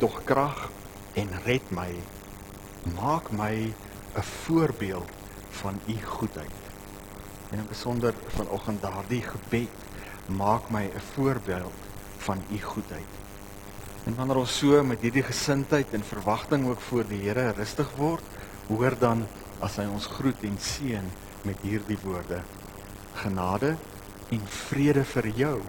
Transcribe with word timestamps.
tog 0.00 0.22
krag 0.24 0.70
en 1.12 1.28
red 1.44 1.70
my. 1.76 1.92
Maak 2.96 3.30
my 3.36 3.72
'n 4.16 4.22
voorbeeld 4.22 5.10
van 5.50 5.80
u 5.86 5.96
goedheid. 6.04 6.60
En 7.50 7.58
in 7.58 7.66
besonder 7.68 8.14
vanoggend 8.28 8.82
daardie 8.82 9.22
gebed 9.22 9.68
maak 10.26 10.70
my 10.70 10.84
'n 10.84 11.00
voorbeeld 11.14 11.72
van 12.18 12.38
u 12.50 12.60
goedheid. 12.60 13.12
En 14.04 14.14
wanneer 14.14 14.36
ons 14.36 14.58
so 14.58 14.82
met 14.84 15.00
hierdie 15.00 15.22
gesindheid 15.22 15.92
en 15.92 16.04
verwagting 16.04 16.68
ook 16.68 16.80
voor 16.80 17.04
die 17.06 17.28
Here 17.28 17.50
rustig 17.52 17.90
word, 17.96 18.24
hoor 18.66 18.98
dan 18.98 19.26
as 19.58 19.76
hy 19.76 19.84
ons 19.84 20.06
groet 20.06 20.42
en 20.42 20.56
seën 20.58 21.10
met 21.42 21.56
hierdie 21.60 21.98
woorde: 22.02 22.40
Genade 23.12 23.76
en 24.28 24.40
vrede 24.46 25.04
vir 25.04 25.26
jou 25.26 25.60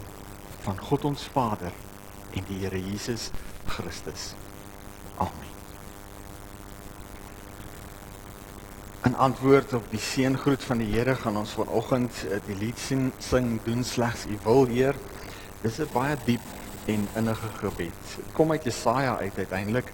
van 0.62 0.78
God 0.78 1.04
ons 1.04 1.28
Vader 1.32 1.72
en 2.32 2.44
die 2.48 2.58
Here 2.64 2.80
Jesus 2.80 3.30
Christus. 3.66 4.34
Amen. 5.16 5.50
In 9.02 9.16
antwoord 9.16 9.72
op 9.72 9.86
die 9.90 10.00
seëngroet 10.00 10.62
van 10.64 10.78
die 10.78 10.92
Here 10.92 11.14
gaan 11.18 11.36
ons 11.36 11.56
vanoggend 11.58 12.20
eh, 12.30 12.38
die 12.46 12.56
lied 12.56 12.78
sing, 12.78 13.08
sing 13.18 13.56
doen 13.64 13.84
slegs 13.84 14.28
U 14.30 14.38
wil, 14.44 14.66
Heer. 14.70 14.94
Dis 15.62 15.78
'n 15.78 15.88
baie 15.92 16.16
diep 16.24 16.44
en 16.86 17.08
innige 17.14 17.48
gebed. 17.58 17.98
Dit 18.16 18.32
kom 18.32 18.50
uit 18.50 18.64
Jesaja 18.64 19.16
uit 19.18 19.38
uiteindelik 19.38 19.92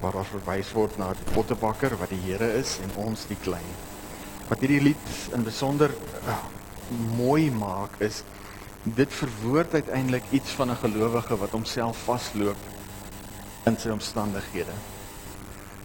waar 0.00 0.12
daar 0.12 0.28
verwys 0.28 0.72
word 0.72 0.96
na 0.98 1.12
die 1.12 1.32
pottebakker 1.32 1.96
wat 1.96 2.08
die 2.08 2.20
Here 2.24 2.52
is 2.52 2.78
en 2.84 2.92
ons 3.08 3.26
die 3.26 3.36
klein. 3.42 3.72
Wat 4.48 4.60
hierdie 4.60 4.82
lied 4.82 5.08
in 5.32 5.44
besonder 5.44 5.90
uh, 6.26 6.36
mooi 7.16 7.50
maak 7.50 8.00
is 8.00 8.22
dit 8.82 9.12
verwoord 9.12 9.74
uiteindelik 9.74 10.24
iets 10.30 10.50
van 10.50 10.70
'n 10.70 10.76
gelowige 10.76 11.36
wat 11.36 11.50
homself 11.50 11.96
vasloop 12.04 12.56
in 13.68 13.76
sy 13.78 13.92
omstandighede. 13.92 14.74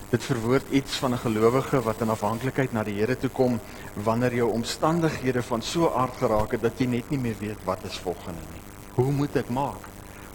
Dit 0.10 0.24
verwoord 0.24 0.70
iets 0.72 0.96
van 1.02 1.14
'n 1.14 1.18
gelowige 1.18 1.82
wat 1.82 2.02
in 2.02 2.10
afhanklikheid 2.10 2.72
na 2.72 2.84
die 2.84 3.00
Here 3.00 3.18
toe 3.18 3.30
kom 3.30 3.60
wanneer 3.94 4.34
jou 4.36 4.52
omstandighede 4.52 5.44
van 5.44 5.62
so 5.62 5.92
aard 5.96 6.16
geraak 6.18 6.52
het 6.52 6.62
dat 6.62 6.80
jy 6.80 6.86
net 6.86 7.10
nie 7.10 7.20
meer 7.20 7.36
weet 7.40 7.64
wat 7.66 7.84
is 7.84 7.98
volgende 7.98 8.42
nie. 8.52 8.62
Hoe 8.96 9.12
moet 9.12 9.36
ek 9.36 9.50
maak? 9.50 9.82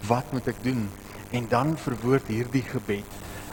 Wat 0.06 0.32
moet 0.32 0.46
ek 0.46 0.62
doen? 0.62 0.90
En 1.30 1.46
dan 1.48 1.76
verwoord 1.78 2.26
hierdie 2.26 2.62
gebed 2.62 3.06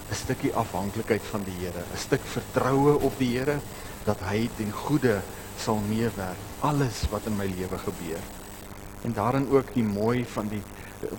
'n 0.10 0.16
stukkie 0.16 0.54
afhanklikheid 0.54 1.22
van 1.32 1.44
die 1.44 1.56
Here, 1.60 1.84
'n 1.94 1.98
stuk 1.98 2.22
vertroue 2.24 3.00
op 3.00 3.18
die 3.18 3.38
Here 3.38 3.60
dat 4.06 4.20
hy 4.20 4.50
ten 4.58 4.72
goeie 4.72 5.22
sal 5.58 5.80
meewerk 5.90 6.38
alles 6.60 7.04
wat 7.12 7.26
in 7.26 7.36
my 7.36 7.46
lewe 7.46 7.78
gebeur. 7.78 8.22
En 9.04 9.14
daarin 9.14 9.50
ook 9.50 9.74
die 9.74 9.84
mooi 9.84 10.26
van 10.26 10.48
die 10.48 10.62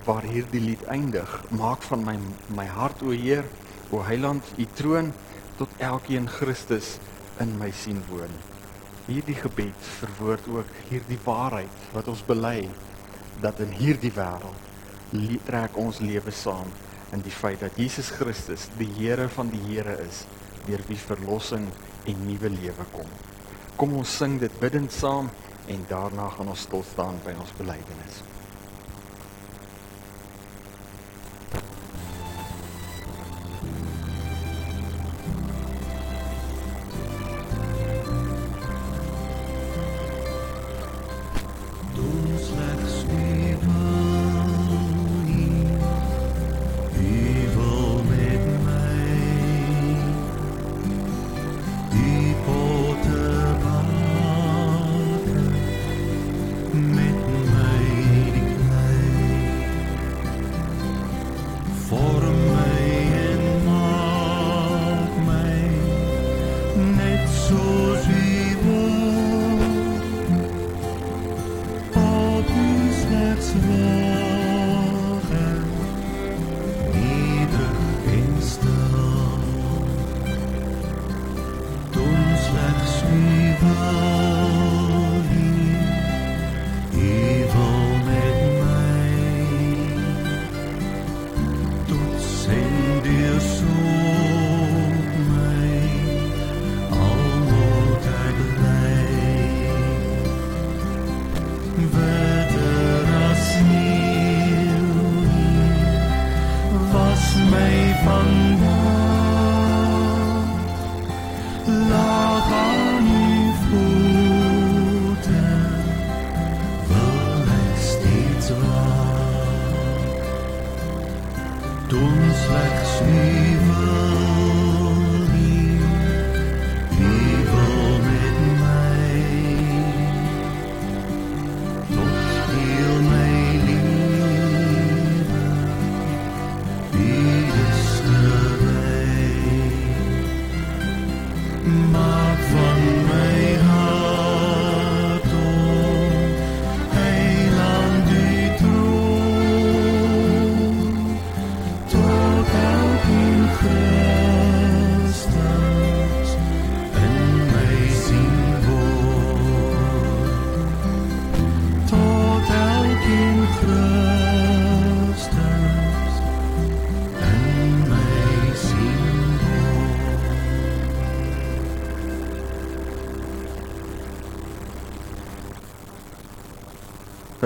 waar 0.04 0.26
hierdie 0.26 0.60
lied 0.60 0.84
eindig, 0.90 1.30
maak 1.50 1.82
van 1.86 2.04
my 2.04 2.16
my 2.56 2.66
hart 2.66 3.02
o 3.02 3.14
Heer, 3.14 3.44
o 3.90 4.02
Heiland, 4.02 4.44
u 4.56 4.66
troon 4.74 5.12
tot 5.58 5.68
elkeen 5.78 6.28
Christus 6.28 6.96
in 7.40 7.56
my 7.58 7.70
sien 7.70 8.02
woon. 8.08 8.32
Hierdie 9.06 9.36
gebed 9.38 9.90
verwoord 10.00 10.48
ook 10.52 10.72
hierdie 10.90 11.20
waarheid 11.24 11.90
wat 11.94 12.08
ons 12.08 12.24
bely 12.26 12.68
dat 13.40 13.60
in 13.64 13.72
hierdie 13.78 14.12
wêreld 14.12 14.66
trek 15.46 15.76
ons 15.80 16.02
lewe 16.04 16.32
saam 16.34 16.68
in 17.16 17.22
die 17.24 17.32
feit 17.32 17.62
dat 17.64 17.78
Jesus 17.80 18.10
Christus 18.12 18.68
die 18.76 18.90
Here 18.98 19.28
van 19.32 19.48
die 19.48 19.62
Here 19.70 19.96
is, 20.04 20.26
deur 20.66 20.82
wie 20.88 21.00
verlossing 21.00 21.64
en 22.04 22.24
nuwe 22.26 22.50
lewe 22.52 22.84
kom. 22.92 23.08
Kom 23.80 23.94
ons 23.96 24.16
sing 24.20 24.36
dit 24.42 24.60
bidend 24.60 24.92
saam 24.92 25.30
en 25.68 25.86
daarna 25.88 26.28
gaan 26.36 26.52
ons 26.52 26.66
stil 26.68 26.84
staan 26.84 27.20
by 27.24 27.32
ons 27.40 27.54
belydenis. 27.56 28.20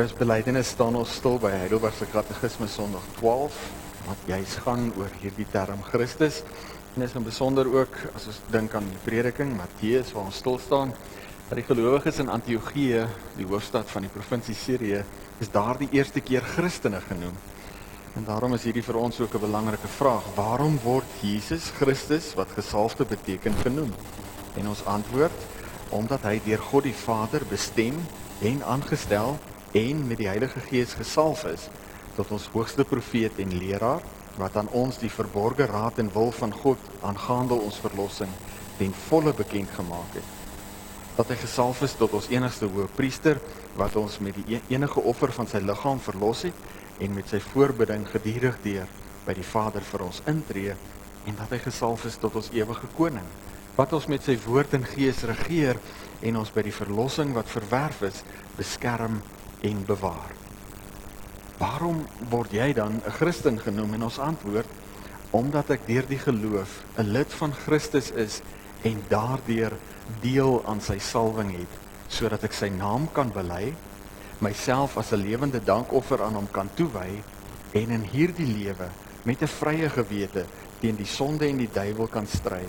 Ons 0.03 0.17
belydenis 0.19 0.73
staan 0.73 0.97
ons 0.99 1.11
stil 1.15 1.37
by 1.39 1.53
Heidelberg 1.53 1.95
se 1.95 2.09
Katekismes 2.11 2.73
Sondag 2.75 3.05
12 3.21 3.59
wat 4.09 4.23
juis 4.27 4.55
gaan 4.65 4.89
oor 4.99 5.13
hierdie 5.21 5.47
term 5.53 5.79
Christus. 5.87 6.41
En 6.97 7.05
is 7.07 7.15
in 7.15 7.23
besonder 7.23 7.69
ook 7.71 8.01
as 8.11 8.27
ons 8.33 8.41
dink 8.51 8.75
aan 8.75 8.89
die 8.89 8.99
prediking 9.05 9.53
Matteus 9.55 10.11
waar 10.17 10.27
ons 10.27 10.41
stil 10.43 10.59
staan 10.65 10.91
dat 10.97 11.61
die 11.61 11.67
gelowiges 11.69 12.19
in 12.25 12.33
Antiochië, 12.35 13.05
die 13.37 13.47
hoofstad 13.47 13.87
van 13.93 14.09
die 14.09 14.11
provinsie 14.11 14.57
Sirië, 14.59 15.05
is 15.39 15.53
daar 15.55 15.79
die 15.79 15.91
eerste 15.95 16.25
keer 16.25 16.43
Christene 16.57 16.99
genoem. 17.07 17.39
En 18.19 18.27
daarom 18.27 18.59
is 18.59 18.67
hierdie 18.67 18.83
vir 18.83 18.99
ons 19.05 19.23
ook 19.23 19.39
'n 19.39 19.47
belangrike 19.47 19.93
vraag: 20.01 20.27
Waarom 20.35 20.81
word 20.83 21.07
Jesus 21.21 21.71
Christus 21.79 22.35
wat 22.35 22.59
gesalfde 22.59 23.05
beteken 23.05 23.55
genoem? 23.63 23.95
En 24.59 24.69
ons 24.69 24.85
antwoord: 24.85 25.39
Omdat 25.91 26.23
hy 26.23 26.41
deur 26.45 26.59
God 26.59 26.91
die 26.91 27.01
Vader 27.07 27.47
bestem 27.47 27.95
en 28.43 28.65
aangestel 28.65 29.39
en 29.73 30.07
met 30.07 30.19
die 30.21 30.29
Heilige 30.29 30.61
Gees 30.61 30.93
gesalf 30.99 31.45
is 31.49 31.69
tot 32.17 32.31
ons 32.37 32.49
hoogste 32.53 32.85
profeet 32.85 33.39
en 33.41 33.55
leraar 33.57 34.03
wat 34.37 34.57
aan 34.57 34.69
ons 34.77 34.99
die 35.01 35.11
verborgde 35.13 35.65
raad 35.71 35.99
en 35.99 36.13
wil 36.13 36.33
van 36.37 36.53
God 36.53 36.91
aangaande 37.01 37.57
ons 37.57 37.81
verlossing 37.81 38.31
ten 38.79 38.93
volle 39.09 39.33
bekend 39.37 39.73
gemaak 39.77 40.17
het. 40.17 40.29
Dat 41.17 41.33
hy 41.33 41.39
gesalf 41.41 41.83
is 41.85 41.97
tot 41.97 42.13
ons 42.17 42.29
enigste 42.33 42.69
hoëpriester 42.69 43.41
wat 43.77 43.97
ons 43.97 44.19
met 44.21 44.37
die 44.37 44.57
e-, 44.57 44.63
enige 44.77 45.01
offer 45.01 45.33
van 45.33 45.49
sy 45.49 45.61
liggaam 45.65 46.01
verlos 46.05 46.45
het 46.49 47.01
en 47.01 47.17
met 47.17 47.29
sy 47.29 47.41
voorbidding 47.53 48.05
gedurig 48.13 48.59
deur 48.65 48.89
by 49.27 49.37
die 49.37 49.47
Vader 49.47 49.85
vir 49.89 50.05
ons 50.05 50.21
intree 50.29 50.77
en 51.29 51.37
dat 51.39 51.53
hy 51.55 51.63
gesalf 51.65 52.05
is 52.09 52.19
tot 52.21 52.37
ons 52.37 52.53
ewige 52.53 52.89
koning 52.97 53.29
wat 53.77 53.93
ons 53.97 54.09
met 54.13 54.25
sy 54.25 54.35
woord 54.45 54.75
en 54.77 54.85
gees 54.85 55.23
regeer 55.29 55.79
en 56.21 56.41
ons 56.43 56.51
by 56.53 56.65
die 56.67 56.75
verlossing 56.77 57.33
wat 57.37 57.49
verwerf 57.49 58.03
is 58.09 58.21
beskerm 58.59 59.23
en 59.63 59.85
bewaar. 59.87 60.35
Waarom 61.59 62.03
word 62.31 62.53
jy 62.53 62.73
dan 62.73 63.01
'n 63.01 63.11
Christen 63.19 63.59
genoem 63.59 63.95
en 63.95 64.03
ons 64.03 64.19
antwoord 64.19 64.67
omdat 65.31 65.71
ek 65.71 65.87
deur 65.87 66.07
die 66.09 66.19
geloof 66.19 66.85
'n 66.99 67.13
lid 67.13 67.33
van 67.35 67.53
Christus 67.55 68.11
is 68.11 68.41
en 68.83 69.03
daardeur 69.09 69.73
deel 70.21 70.63
aan 70.67 70.81
sy 70.81 70.99
salwing 70.99 71.53
het 71.57 71.73
sodat 72.09 72.45
ek 72.45 72.53
sy 72.53 72.69
naam 72.69 73.09
kan 73.13 73.33
bely 73.33 73.75
myself 74.39 74.97
as 74.97 75.13
'n 75.13 75.23
lewende 75.23 75.61
dankoffer 75.65 76.23
aan 76.23 76.35
hom 76.35 76.51
kan 76.51 76.69
toewy 76.75 77.23
en 77.73 77.91
in 77.91 78.03
hierdie 78.03 78.47
lewe 78.47 78.89
met 79.23 79.43
'n 79.43 79.47
vrye 79.47 79.89
gewete 79.89 80.45
teen 80.81 80.97
die 80.97 81.07
sonde 81.07 81.47
en 81.47 81.57
die 81.57 81.71
duiwel 81.73 82.07
kan 82.07 82.27
stry 82.27 82.65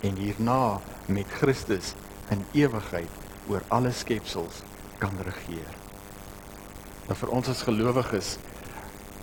en 0.00 0.16
hierna 0.16 0.80
met 1.06 1.26
Christus 1.40 1.94
in 2.30 2.44
ewigheid 2.52 3.10
oor 3.48 3.62
alle 3.68 3.92
skepsels 3.92 4.62
kan 4.98 5.16
regeer. 5.24 5.83
Nou 7.04 7.16
vir 7.20 7.32
ons 7.36 7.48
as 7.52 7.62
gelowiges 7.66 8.36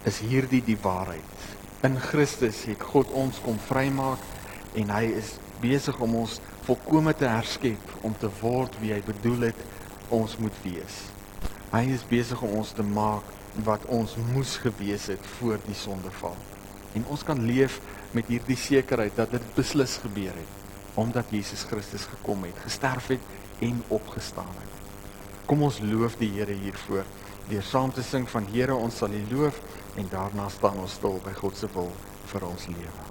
is 0.06 0.19
hierdie 0.22 0.62
die 0.66 0.78
waarheid. 0.83 1.45
In 1.86 1.95
Christus 1.98 2.60
het 2.69 2.83
God 2.92 3.10
ons 3.18 3.39
kom 3.42 3.57
vrymaak 3.69 4.22
en 4.78 4.92
hy 4.94 5.07
is 5.18 5.31
besig 5.63 5.98
om 6.06 6.13
ons 6.19 6.38
volkome 6.68 7.13
te 7.18 7.25
herskep 7.25 8.06
om 8.06 8.13
te 8.22 8.30
word 8.42 8.78
wie 8.83 8.94
hy 8.94 9.00
bedoel 9.07 9.48
het 9.50 9.63
ons 10.13 10.36
moet 10.38 10.60
wees. 10.62 11.00
Hy 11.72 11.88
is 11.95 12.06
besig 12.06 12.42
om 12.45 12.54
ons 12.60 12.74
te 12.78 12.86
maak 12.86 13.25
wat 13.66 13.88
ons 13.89 14.13
moes 14.30 14.54
gewees 14.62 15.07
het 15.10 15.25
voor 15.39 15.57
die 15.66 15.77
sondeval. 15.77 16.38
En 16.94 17.07
ons 17.10 17.25
kan 17.25 17.42
leef 17.48 17.80
met 18.13 18.30
hierdie 18.30 18.60
sekerheid 18.60 19.18
dat 19.18 19.34
dit 19.34 19.54
beslis 19.57 19.98
gebeur 20.04 20.36
het 20.38 20.57
omdat 21.00 21.30
Jesus 21.31 21.62
Christus 21.63 22.04
gekom 22.12 22.42
het, 22.44 22.57
gesterf 22.66 23.13
het 23.13 23.63
en 23.63 23.77
opgestaan 23.95 24.50
het. 24.60 24.74
Kom 25.48 25.63
ons 25.63 25.77
loof 25.80 26.18
die 26.19 26.27
Here 26.36 26.51
hiervoor 26.51 27.07
deur 27.49 27.63
saam 27.63 27.91
te 27.91 28.03
sing 28.03 28.29
van 28.29 28.45
Here 28.53 28.75
ons 28.75 28.97
sal 28.97 29.15
U 29.17 29.23
loof 29.31 29.61
en 29.95 30.11
daarna 30.11 30.49
staan 30.49 30.79
ons 30.79 30.99
stil 30.99 31.19
by 31.25 31.33
God 31.39 31.57
se 31.57 31.71
wil 31.73 31.91
vir 32.33 32.47
ons 32.47 32.67
lewe. 32.67 33.11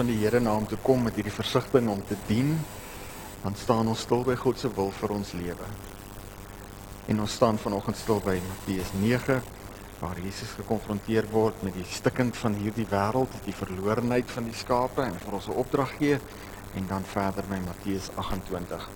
Van 0.00 0.08
die 0.08 0.20
Here 0.22 0.40
na 0.40 0.54
hom 0.56 0.64
toe 0.64 0.78
kom 0.80 1.02
met 1.04 1.18
hierdie 1.18 1.34
versigtiging 1.34 1.90
om 1.92 1.98
te 2.08 2.16
dien, 2.24 2.54
dan 3.42 3.56
staan 3.58 3.88
ons 3.92 4.00
stil 4.06 4.22
by 4.24 4.32
God 4.40 4.56
se 4.56 4.70
wil 4.72 4.88
vir 4.96 5.12
ons 5.12 5.32
lewe. 5.36 5.66
En 7.12 7.20
ons 7.20 7.34
staan 7.36 7.58
vanoggend 7.60 7.98
stil 8.00 8.22
by 8.24 8.38
Matteus 8.46 8.94
9 8.96 9.36
waar 10.00 10.20
Jesus 10.24 10.54
gekonfronteer 10.56 11.28
word 11.34 11.60
met 11.66 11.76
die 11.76 11.84
stikkend 11.84 12.38
van 12.40 12.56
hierdie 12.56 12.86
wêreld, 12.88 13.34
die 13.44 13.52
verlorenheid 13.52 14.32
van 14.32 14.48
die 14.48 14.56
skape 14.56 15.04
en 15.04 15.20
vir 15.20 15.36
ons 15.36 15.50
'n 15.52 15.58
opdrag 15.60 15.92
gee 15.98 16.16
en 16.80 16.88
dan 16.88 17.04
verder 17.04 17.44
by 17.44 17.60
Matteus 17.66 18.08
28. 18.16 18.88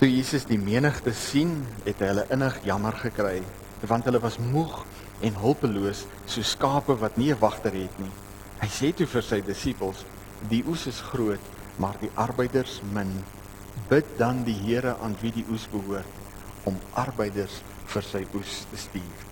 Toe 0.00 0.10
Jesus 0.10 0.50
die 0.50 0.58
menigte 0.58 1.14
sien, 1.14 1.62
het 1.84 2.00
hy 2.00 2.10
hulle 2.10 2.26
innig 2.30 2.58
jammer 2.64 2.98
gekry 3.06 3.42
want 3.86 4.04
hulle 4.04 4.18
was 4.18 4.38
moeg 4.38 4.82
en 5.20 5.38
hulpeloos 5.38 6.06
so 6.26 6.42
skape 6.42 6.98
wat 6.98 7.16
nie 7.16 7.30
'n 7.30 7.38
wagter 7.38 7.72
het 7.72 7.98
nie. 7.98 8.23
Hy 8.64 8.70
sê 8.72 8.88
toe 8.96 9.04
vir 9.04 9.20
sy 9.20 9.36
disippels: 9.44 10.06
"Die 10.48 10.62
oes 10.64 10.86
is 10.88 11.02
groot, 11.04 11.48
maar 11.76 11.98
die 12.00 12.08
arbeiders 12.16 12.78
min. 12.96 13.10
Bid 13.90 14.06
dan 14.16 14.38
die 14.46 14.54
Here 14.56 14.94
aan 15.04 15.16
wie 15.20 15.32
die 15.36 15.44
oes 15.52 15.66
behoort 15.68 16.08
om 16.64 16.78
arbeiders 17.02 17.58
vir 17.92 18.06
sy 18.08 18.22
oes 18.32 18.62
te 18.70 18.78
stuur." 18.80 19.26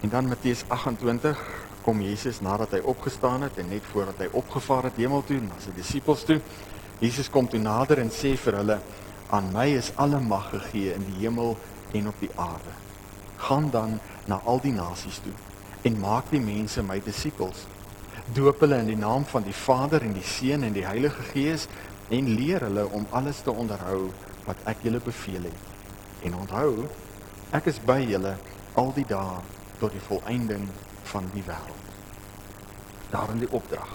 En 0.00 0.08
dan 0.14 0.30
Matteus 0.30 0.64
28 0.68 1.42
kom 1.84 2.00
Jesus 2.00 2.40
nadat 2.40 2.72
hy 2.72 2.80
opgestaan 2.80 3.44
het 3.44 3.58
en 3.60 3.68
net 3.68 3.84
voordat 3.92 4.22
hy 4.24 4.28
opgevaar 4.32 4.88
het 4.88 4.96
hemel 4.96 5.24
toe 5.28 5.40
na 5.40 5.60
sy 5.60 5.74
disippels 5.76 6.24
toe. 6.24 6.40
Jesus 7.04 7.28
kom 7.28 7.50
toe 7.52 7.60
nader 7.60 8.00
en 8.00 8.08
sê 8.08 8.32
vir 8.46 8.62
hulle: 8.62 8.78
"Aan 9.28 9.52
my 9.52 9.66
is 9.76 9.92
alle 9.96 10.20
mag 10.20 10.48
gegee 10.54 10.94
in 10.94 11.04
die 11.04 11.20
hemel 11.26 11.58
en 11.92 12.08
op 12.08 12.16
die 12.24 12.32
aarde." 12.36 12.72
gaan 13.36 13.68
dan 13.70 14.00
na 14.24 14.40
al 14.44 14.60
die 14.60 14.72
nasies 14.72 15.20
toe 15.20 15.36
en 15.86 15.98
maak 16.02 16.30
die 16.32 16.42
mense 16.42 16.82
my 16.82 16.98
disippels. 17.04 17.64
Doop 18.34 18.64
hulle 18.64 18.80
in 18.82 18.90
die 18.90 18.98
naam 18.98 19.26
van 19.30 19.46
die 19.46 19.54
Vader 19.54 20.02
en 20.02 20.16
die 20.16 20.26
Seun 20.26 20.66
en 20.66 20.74
die 20.74 20.86
Heilige 20.86 21.22
Gees 21.30 21.68
en 22.10 22.32
leer 22.38 22.66
hulle 22.66 22.86
om 22.96 23.06
alles 23.14 23.42
te 23.46 23.54
onderhou 23.54 24.08
wat 24.46 24.66
ek 24.72 24.82
julle 24.86 25.02
beveel 25.04 25.46
het. 25.46 25.70
En 26.26 26.34
onthou, 26.42 26.88
ek 27.54 27.70
is 27.70 27.80
by 27.86 28.00
julle 28.02 28.34
al 28.78 28.92
die 28.98 29.06
dae 29.06 29.40
tot 29.80 29.94
die 29.94 30.04
volëinding 30.08 30.66
van 31.12 31.30
die 31.34 31.44
wêreld. 31.46 31.94
Daarin 33.12 33.42
die 33.44 33.52
opdrag 33.54 33.94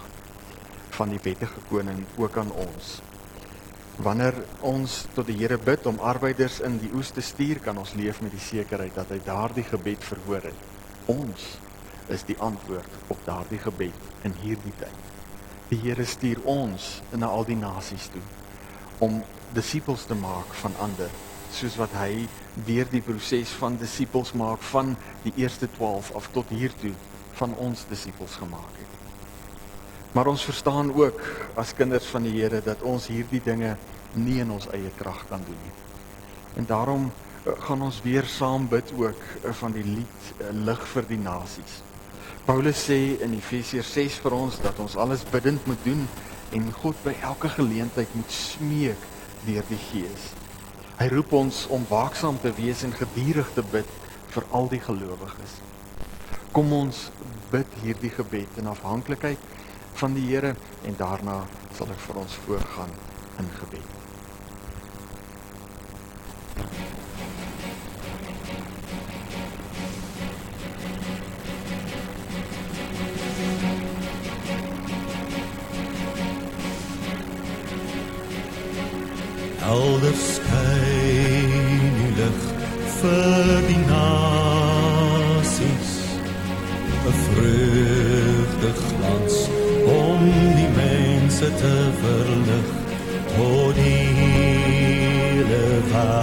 van 0.95 1.11
die 1.11 1.23
wettige 1.23 1.63
koning 1.69 2.05
ook 2.19 2.37
aan 2.39 2.51
ons 2.55 2.99
Wanneer 4.01 4.33
ons 4.65 4.93
tot 5.13 5.27
die 5.27 5.35
Here 5.37 5.57
bid 5.61 5.85
om 5.85 5.99
arbeiders 5.99 6.61
in 6.65 6.77
die 6.81 6.89
oes 6.95 7.11
te 7.13 7.21
stuur, 7.21 7.59
kan 7.61 7.77
ons 7.77 7.91
leef 7.99 8.21
met 8.23 8.31
die 8.33 8.41
sekerheid 8.41 8.95
dat 8.95 9.11
hy 9.11 9.19
daardie 9.25 9.65
gebed 9.67 10.05
verhoor 10.07 10.47
het. 10.47 10.63
Ons 11.11 11.57
is 12.07 12.23
die 12.27 12.37
antwoord 12.39 12.99
op 13.07 13.19
daardie 13.25 13.59
gebed 13.59 14.25
in 14.27 14.33
hierdie 14.41 14.73
tyd. 14.79 15.09
Die 15.69 15.79
Here 15.79 16.05
stuur 16.05 16.41
ons 16.49 17.01
na 17.15 17.29
al 17.31 17.45
die 17.47 17.55
nasies 17.55 18.09
toe 18.11 18.23
om 19.01 19.21
disippels 19.53 20.05
te 20.05 20.15
maak 20.15 20.53
van 20.61 20.75
ander 20.83 21.11
soos 21.51 21.75
wat 21.79 21.93
hy 21.99 22.27
deur 22.67 22.87
die 22.91 23.03
proses 23.03 23.51
van 23.59 23.77
disippels 23.79 24.33
maak 24.39 24.63
van 24.71 24.95
die 25.25 25.33
eerste 25.43 25.67
12 25.77 26.11
af 26.15 26.29
tot 26.35 26.51
hier 26.53 26.73
toe 26.81 26.93
van 27.39 27.55
ons 27.59 27.85
disippels 27.89 28.35
gemaak 28.39 28.75
het. 28.79 28.97
Maar 30.11 30.27
ons 30.27 30.43
verstaan 30.43 30.91
ook 30.93 31.21
as 31.55 31.73
kinders 31.75 32.07
van 32.11 32.27
die 32.27 32.35
Here 32.35 32.61
dat 32.63 32.83
ons 32.87 33.07
hierdie 33.07 33.41
dinge 33.43 33.75
nie 34.13 34.39
in 34.43 34.51
ons 34.51 34.67
eie 34.75 34.91
krag 34.97 35.23
kan 35.29 35.43
doen 35.47 35.59
nie. 35.63 35.75
En 36.59 36.67
daarom 36.67 37.11
eh, 37.11 37.53
gaan 37.67 37.81
ons 37.81 38.01
weer 38.03 38.27
saam 38.27 38.67
bid 38.67 38.91
ook 38.97 39.21
eh, 39.43 39.53
van 39.61 39.71
die 39.71 39.85
lied 39.87 40.27
eh, 40.37 40.51
lig 40.51 40.83
vir 40.93 41.07
die 41.07 41.19
nasies. 41.19 41.79
Paulus 42.45 42.79
sê 42.87 43.21
in 43.21 43.35
Efesiërs 43.37 43.91
6 43.93 44.15
vir 44.23 44.33
ons 44.33 44.55
dat 44.63 44.79
ons 44.81 44.95
alles 44.97 45.21
bidtend 45.29 45.65
moet 45.69 45.83
doen 45.85 46.01
en 46.57 46.71
God 46.81 46.97
by 47.05 47.13
elke 47.21 47.51
geleentheid 47.53 48.15
moet 48.17 48.33
smeek 48.33 49.03
deur 49.45 49.67
die 49.69 49.79
Gees. 49.91 50.31
Hy 50.97 51.07
roep 51.13 51.35
ons 51.37 51.63
om 51.73 51.85
waaksaam 51.89 52.39
te 52.41 52.49
wees 52.57 52.81
en 52.85 52.97
gedurig 52.97 53.53
te 53.53 53.63
bid 53.73 53.93
vir 54.33 54.49
al 54.57 54.69
die 54.73 54.81
gelowiges. 54.81 55.59
Kom 56.51 56.73
ons 56.73 57.07
bid 57.53 57.79
hierdie 57.83 58.13
gebed 58.17 58.57
in 58.57 58.69
afhanklikheid 58.73 59.49
van 60.01 60.17
die 60.17 60.25
Here 60.31 60.55
en 60.89 60.97
daarna 60.97 61.43
sal 61.77 61.93
ek 61.93 62.05
vir 62.09 62.23
ons 62.25 62.39
voorgaan 62.47 62.95
in 63.41 63.53
gebed. 63.61 63.89
Helder 79.71 80.15
skyn 80.19 81.93
die 81.97 82.11
lig 82.17 82.39
vir 82.97 83.51
die 83.69 83.83
nasies 83.91 85.31
'n 87.11 87.15
vreugde 87.25 88.71
glans 88.81 89.37
om 90.01 90.21
die 90.59 90.71
mense 90.81 91.47
te 91.61 91.75
verlig 92.01 92.67
tot 93.35 93.73
die 93.79 94.07
hele 94.19 95.63
wêreld 95.93 96.20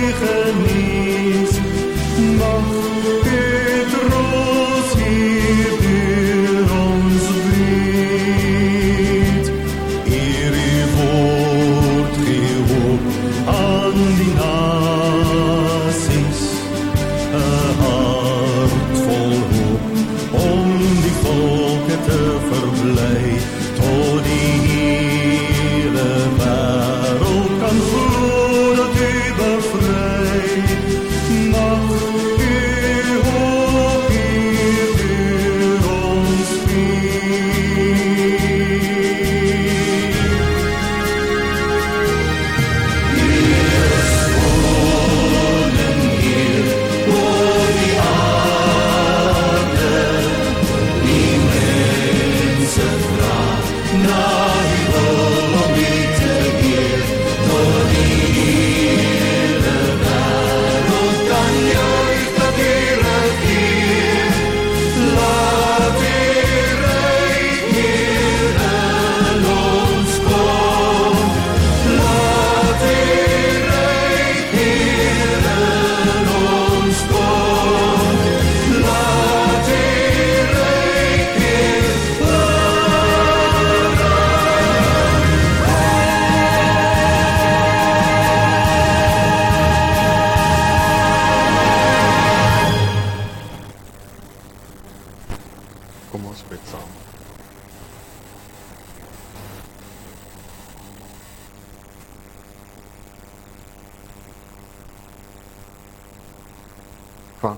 dat 0.00 0.65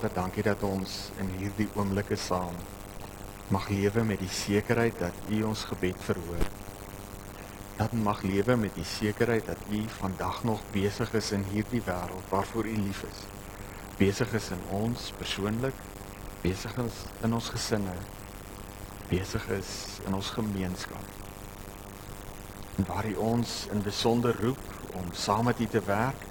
Vader, 0.09 0.23
dankie 0.23 0.43
dat 0.43 0.63
ons 0.63 1.11
in 1.21 1.29
hierdie 1.37 1.69
oomblikke 1.77 2.17
saam 2.17 2.55
mag 3.53 3.69
lewe 3.69 4.05
met 4.05 4.21
die 4.21 4.33
sekerheid 4.33 4.97
dat 5.01 5.13
U 5.29 5.43
ons 5.45 5.65
gebed 5.69 5.97
verhoor. 6.01 6.47
Dat 7.77 7.93
mag 7.93 8.23
lewe 8.23 8.57
met 8.57 8.75
die 8.75 8.85
sekerheid 8.85 9.47
dat 9.47 9.61
U 9.71 9.83
vandag 9.99 10.45
nog 10.45 10.61
besig 10.73 11.13
is 11.15 11.31
in 11.33 11.45
hierdie 11.53 11.83
wêreld 11.85 12.25
waarvoor 12.31 12.65
U 12.65 12.77
lief 12.77 13.03
is. 13.05 13.21
Besig 13.99 14.33
is 14.33 14.51
in 14.51 14.65
ons 14.73 15.13
persoonlik, 15.19 15.77
besig 16.43 16.77
is 16.85 17.05
in 17.25 17.35
ons 17.35 17.49
gesinne, 17.53 17.97
besig 19.09 19.49
is 19.59 19.73
in 20.07 20.15
ons 20.15 20.31
gemeenskap. 20.31 21.17
En 22.77 22.89
waar 22.89 23.09
U 23.09 23.17
ons 23.33 23.67
in 23.73 23.83
besonder 23.83 24.37
roep 24.41 24.95
om 24.95 25.13
saam 25.13 25.51
met 25.51 25.61
U 25.61 25.67
te 25.67 25.85
werk, 25.85 26.25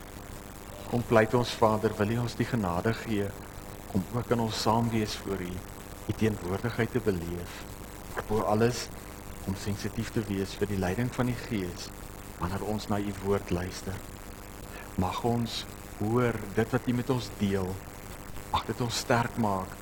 kom 0.89 1.03
pleit 1.03 1.33
ons 1.33 1.57
Vader, 1.61 1.93
wil 1.97 2.15
U 2.15 2.23
ons 2.25 2.37
die 2.37 2.47
genade 2.47 2.93
gee 3.05 3.29
om 3.97 4.17
ook 4.17 4.29
in 4.29 4.39
ons 4.39 4.61
saam 4.61 4.89
wees 4.89 5.15
voor 5.15 5.41
U, 5.41 5.53
U 6.07 6.13
teenwoordigheid 6.17 6.91
te 6.91 6.99
beleef. 6.99 7.53
Bo 8.27 8.41
alles 8.41 8.87
om 9.45 9.55
sensitief 9.57 10.11
te 10.13 10.21
wees 10.27 10.53
vir 10.59 10.69
die 10.69 10.77
leiding 10.77 11.09
van 11.15 11.31
die 11.31 11.37
Gees 11.47 11.87
wanneer 12.37 12.65
ons 12.69 12.85
na 12.91 12.99
U 13.01 13.13
woord 13.23 13.49
luister. 13.49 13.95
Mag 15.01 15.23
ons 15.25 15.63
hoor 15.97 16.37
dit 16.55 16.75
wat 16.75 16.87
U 16.87 16.93
met 16.93 17.09
ons 17.09 17.29
deel. 17.39 17.71
Mag 18.51 18.67
dit 18.69 18.83
ons 18.85 18.99
sterk 19.05 19.39
maak 19.41 19.73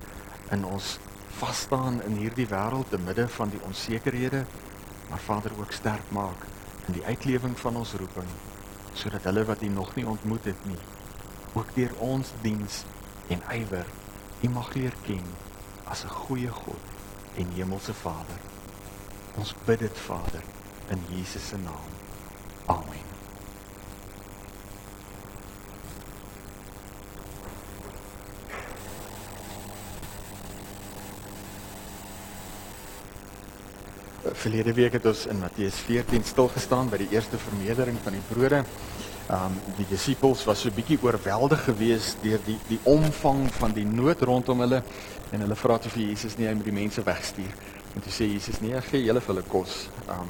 in 0.55 0.63
ons 0.65 0.95
vas 1.41 1.65
staan 1.67 1.99
in 2.07 2.15
hierdie 2.21 2.47
wêreld 2.47 2.89
te 2.93 3.01
midde 3.01 3.27
van 3.35 3.51
die 3.51 3.59
onsekerhede, 3.67 4.45
maar 5.09 5.23
Vader 5.25 5.51
ook 5.59 5.75
sterk 5.75 6.07
maak 6.15 6.47
in 6.87 6.95
die 7.01 7.03
uitlewing 7.03 7.59
van 7.59 7.83
ons 7.83 7.97
roeping 7.99 8.31
sodat 8.95 9.27
hulle 9.27 9.43
wat 9.43 9.61
U 9.65 9.67
nog 9.67 9.91
nie 9.99 10.07
ontmoet 10.07 10.47
het 10.47 10.65
nie 10.69 10.79
ook 11.59 11.75
deur 11.75 11.91
ons 11.99 12.31
diens 12.45 12.83
en 13.33 13.41
ywer 13.51 13.89
U 14.45 14.49
mag 14.49 14.73
leer 14.73 14.93
ken 15.01 15.25
as 15.83 16.03
'n 16.03 16.07
goeie 16.09 16.49
God 16.49 16.83
en 17.35 17.47
hemelse 17.55 17.93
Vader. 17.93 18.39
Ons 19.35 19.55
bid 19.65 19.79
dit 19.79 19.97
Vader 19.97 20.43
in 20.89 21.01
Jesus 21.09 21.47
se 21.47 21.57
naam. 21.57 21.89
Amen. 22.65 23.05
Verlede 34.33 34.73
week 34.73 34.91
het 34.91 35.05
ons 35.05 35.25
in 35.25 35.39
Matteus 35.39 35.75
14 35.75 36.23
stil 36.23 36.47
gestaan 36.47 36.89
by 36.89 36.97
die 36.97 37.09
eerste 37.09 37.37
vermeerdering 37.37 37.97
van 38.03 38.11
die 38.11 38.25
brode. 38.27 38.63
Um 39.25 39.55
die 39.79 39.87
disippels 39.89 40.43
was 40.45 40.59
so 40.61 40.69
bietjie 40.69 40.99
oorweldig 41.01 41.63
geweest 41.65 42.19
deur 42.21 42.41
die 42.45 42.59
die 42.67 42.77
omvang 42.85 43.47
van 43.57 43.71
die 43.73 43.85
nood 43.85 44.21
rondom 44.21 44.59
hulle 44.61 44.83
en 45.33 45.41
hulle 45.41 45.57
vra 45.57 45.79
toe 45.81 45.89
vir 45.95 46.03
Jesus 46.11 46.35
nie 46.37 46.45
hy 46.45 46.53
moet 46.53 46.67
die 46.69 46.75
mense 46.75 47.01
wegstuur. 47.05 47.55
En 47.95 48.05
toe 48.05 48.13
sê 48.13 48.27
Jesus 48.29 48.59
nee, 48.61 48.77
gee 48.91 49.01
julle 49.01 49.23
vir 49.23 49.33
hulle 49.33 49.47
kos. 49.49 49.87
Um 50.05 50.29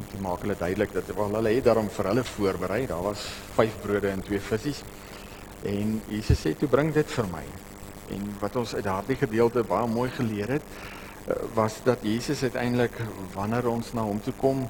om 0.00 0.04
te 0.06 0.20
maak 0.22 0.44
hulle 0.44 0.56
duidelik 0.56 0.92
dat 0.94 1.08
wel 1.16 1.34
hulle 1.38 1.54
het 1.54 1.64
daarom 1.64 1.88
vir 1.92 2.08
hulle 2.10 2.24
voorberei. 2.24 2.80
Daar 2.86 3.02
was 3.02 3.24
5 3.56 3.80
brode 3.82 4.12
en 4.12 4.22
2 4.28 4.40
visse. 4.50 4.84
En 5.66 5.96
Jesus 6.08 6.40
sê 6.44 6.54
toe 6.56 6.68
bring 6.68 6.92
dit 6.94 7.16
vir 7.16 7.28
my. 7.32 7.44
En 8.16 8.28
wat 8.40 8.56
ons 8.56 8.74
uit 8.74 8.84
daardie 8.84 9.16
gedeelte 9.16 9.64
baie 9.64 9.88
mooi 9.88 10.10
geleer 10.10 10.56
het, 10.58 10.68
eh, 11.26 11.34
was 11.54 11.80
dat 11.84 12.04
Jesus 12.04 12.42
uiteindelik 12.42 12.96
wanneer 13.34 13.68
ons 13.68 13.92
na 13.92 14.04
hom 14.04 14.20
toe 14.20 14.34
kom 14.36 14.68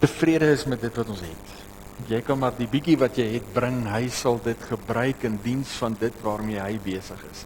tevrede 0.00 0.52
is 0.52 0.64
met 0.64 0.80
dit 0.80 0.96
wat 0.96 1.08
ons 1.08 1.20
het. 1.20 1.69
Jy 2.08 2.20
kan 2.24 2.38
maar 2.38 2.54
die 2.56 2.68
bietjie 2.70 2.96
wat 2.98 3.18
jy 3.18 3.26
het 3.34 3.48
bring, 3.52 3.82
hy 3.90 4.08
sal 4.08 4.38
dit 4.44 4.62
gebruik 4.70 5.24
in 5.28 5.38
diens 5.44 5.72
van 5.82 5.96
dit 6.00 6.14
waarmee 6.24 6.60
hy 6.60 6.78
besig 6.84 7.20
is. 7.30 7.44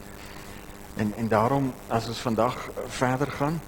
En 1.01 1.11
en 1.19 1.29
daarom 1.29 1.73
as 1.89 2.07
ons 2.09 2.23
vandag 2.23 2.57
verder 2.87 3.31
gaan, 3.31 3.59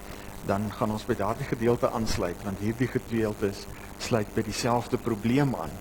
dan 0.46 0.68
gaan 0.78 0.92
ons 0.94 1.06
by 1.06 1.16
daardie 1.18 1.48
gedeelte 1.48 1.90
aansluit 1.90 2.44
want 2.46 2.62
hierdie 2.62 2.88
gedeelte 2.88 3.50
sluit 3.98 4.30
by 4.34 4.44
dieselfde 4.46 4.98
probleem 4.98 5.54
aan. 5.58 5.72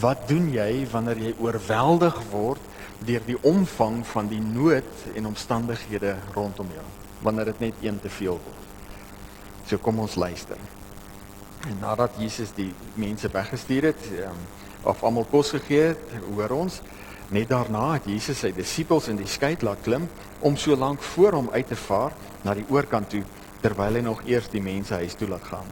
Wat 0.00 0.28
doen 0.28 0.48
jy 0.54 0.86
wanneer 0.92 1.18
jy 1.18 1.34
oorweldig 1.42 2.16
word 2.30 2.62
deur 3.04 3.22
die 3.26 3.38
omvang 3.42 4.04
van 4.06 4.28
die 4.30 4.40
nood 4.40 5.06
en 5.14 5.26
omstandighede 5.26 6.16
rondom 6.34 6.70
jou? 6.72 6.86
Wanneer 7.26 7.52
dit 7.52 7.60
net 7.60 7.84
een 7.84 8.00
te 8.00 8.08
veel 8.08 8.38
word. 8.38 8.68
So 9.66 9.78
kom 9.78 9.98
ons 9.98 10.16
luister. 10.16 10.56
En 11.68 11.76
nadat 11.80 12.16
Jesus 12.18 12.54
die 12.56 12.70
mense 12.94 13.28
weggestuur 13.32 13.90
het, 13.90 14.06
um, 14.24 14.38
of 14.88 15.02
almal 15.04 15.26
kos 15.28 15.52
gegee 15.52 15.90
het, 15.92 16.14
hoor 16.32 16.54
ons 16.56 16.80
net 17.30 17.50
daarna 17.50 17.92
het 17.92 18.08
Jesus 18.10 18.40
sy 18.42 18.50
disippels 18.54 19.10
in 19.12 19.20
die 19.20 19.28
skei 19.28 19.52
laat 19.62 19.84
klim 19.84 20.08
om 20.46 20.56
so 20.58 20.74
lank 20.76 21.02
voor 21.12 21.36
hom 21.38 21.50
uit 21.52 21.68
te 21.68 21.76
vaar 21.78 22.16
na 22.42 22.56
die 22.58 22.66
oorkant 22.72 23.10
toe 23.12 23.22
terwyl 23.60 23.98
hy 23.98 24.02
nog 24.02 24.24
eers 24.26 24.48
die 24.50 24.62
mense 24.64 24.96
huis 24.96 25.14
toe 25.20 25.28
laat 25.28 25.44
gaan. 25.46 25.68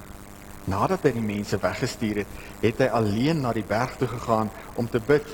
Nadat 0.68 1.06
hy 1.08 1.14
die 1.16 1.24
mense 1.24 1.56
weggestuur 1.62 2.22
het, 2.22 2.34
het 2.60 2.82
hy 2.84 2.90
alleen 2.92 3.40
na 3.40 3.54
die 3.56 3.64
berg 3.64 3.96
toe 3.96 4.08
gegaan 4.10 4.52
om 4.76 4.88
te 4.92 5.00
bid. 5.00 5.24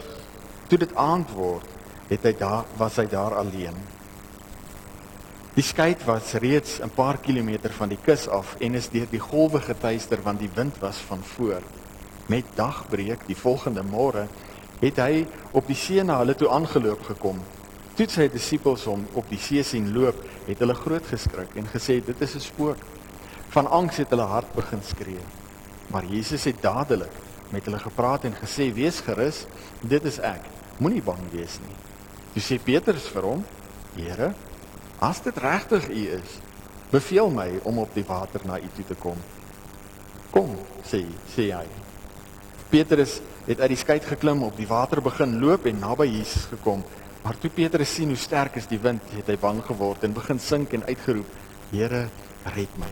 Toe 0.71 0.79
dit 0.79 0.95
aand 0.95 1.35
word, 1.35 1.67
het 2.09 2.25
hy 2.25 2.33
daar 2.39 2.71
was 2.79 3.01
hy 3.03 3.09
daar 3.11 3.35
alleen. 3.43 3.75
Die 5.55 5.63
skei 5.63 5.97
was 6.07 6.33
reeds 6.43 6.81
'n 6.83 6.91
paar 6.91 7.19
kilometer 7.19 7.73
van 7.73 7.89
die 7.89 7.99
kus 8.05 8.29
af 8.29 8.57
en 8.61 8.75
is 8.75 8.89
deur 8.89 9.07
die 9.11 9.21
golwe 9.21 9.61
getuister 9.61 10.23
want 10.23 10.39
die 10.39 10.51
wind 10.55 10.79
was 10.79 10.97
van 10.97 11.23
voor. 11.23 11.63
Met 12.27 12.45
dagbreek 12.55 13.27
die 13.27 13.37
volgende 13.37 13.83
môre 13.83 14.29
het 14.81 14.97
hy 14.97 15.27
op 15.53 15.67
die 15.67 15.77
see 15.77 16.03
na 16.03 16.19
hulle 16.19 16.35
toe 16.35 16.49
aangeloop 16.49 17.03
gekom 17.03 17.41
Toe 17.95 18.09
sy 18.11 18.25
disippels 18.27 18.89
hom 18.91 19.05
op 19.15 19.29
die 19.31 19.39
see 19.39 19.63
sien 19.63 19.93
loop, 19.95 20.17
het 20.49 20.59
hulle 20.59 20.75
groot 20.75 21.05
geskrik 21.07 21.53
en 21.61 21.69
gesê 21.71 22.01
dit 22.03 22.23
is 22.27 22.35
'n 22.35 22.41
spook. 22.41 22.81
Van 23.55 23.71
angs 23.71 23.97
het 24.03 24.11
hulle 24.11 24.27
hart 24.27 24.51
begin 24.55 24.83
skree. 24.83 25.23
Maar 25.93 26.05
Jesus 26.05 26.45
het 26.45 26.63
dadelik 26.63 27.15
met 27.51 27.65
hulle 27.65 27.79
gepraat 27.79 28.25
en 28.25 28.35
gesê: 28.35 28.75
"Wees 28.75 29.01
gerus, 29.01 29.47
dit 29.81 30.05
is 30.05 30.19
ek. 30.19 30.43
Moenie 30.79 31.03
bang 31.03 31.23
wees 31.31 31.61
nie." 31.63 31.77
Toe 32.33 32.43
sê 32.43 32.59
Petrus 32.63 33.07
vir 33.07 33.23
hom: 33.23 33.45
"Here, 33.95 34.35
as 34.99 35.23
dit 35.23 35.37
regtig 35.37 35.89
U 35.89 36.03
is, 36.19 36.37
beveel 36.91 37.31
my 37.31 37.49
om 37.63 37.79
op 37.79 37.95
die 37.95 38.05
water 38.07 38.41
na 38.45 38.59
U 38.59 38.69
toe 38.77 38.85
te 38.85 38.95
kom." 38.95 39.17
"Kom," 40.31 40.57
sê 40.85 41.05
sê 41.37 41.51
hy. 41.55 41.67
Petrus 42.71 43.21
het 43.47 43.61
uit 43.61 43.69
die 43.69 43.79
skei 43.79 44.01
geklim, 44.01 44.43
op 44.43 44.57
die 44.57 44.67
water 44.67 45.03
begin 45.03 45.39
loop 45.41 45.67
en 45.67 45.79
naby 45.79 46.07
Jesus 46.07 46.49
gekom. 46.51 46.83
Maar 47.23 47.39
toe 47.39 47.51
Petrus 47.51 47.95
sien 47.95 48.09
hoe 48.09 48.17
sterk 48.17 48.57
is 48.57 48.67
die 48.67 48.79
wind, 48.79 49.03
het 49.17 49.27
hy 49.27 49.37
bang 49.41 49.63
geword 49.65 50.03
en 50.05 50.13
begin 50.13 50.39
sink 50.39 50.73
en 50.73 50.85
uitgeroep: 50.85 51.27
"Here, 51.71 52.09
red 52.57 52.79
my." 52.79 52.91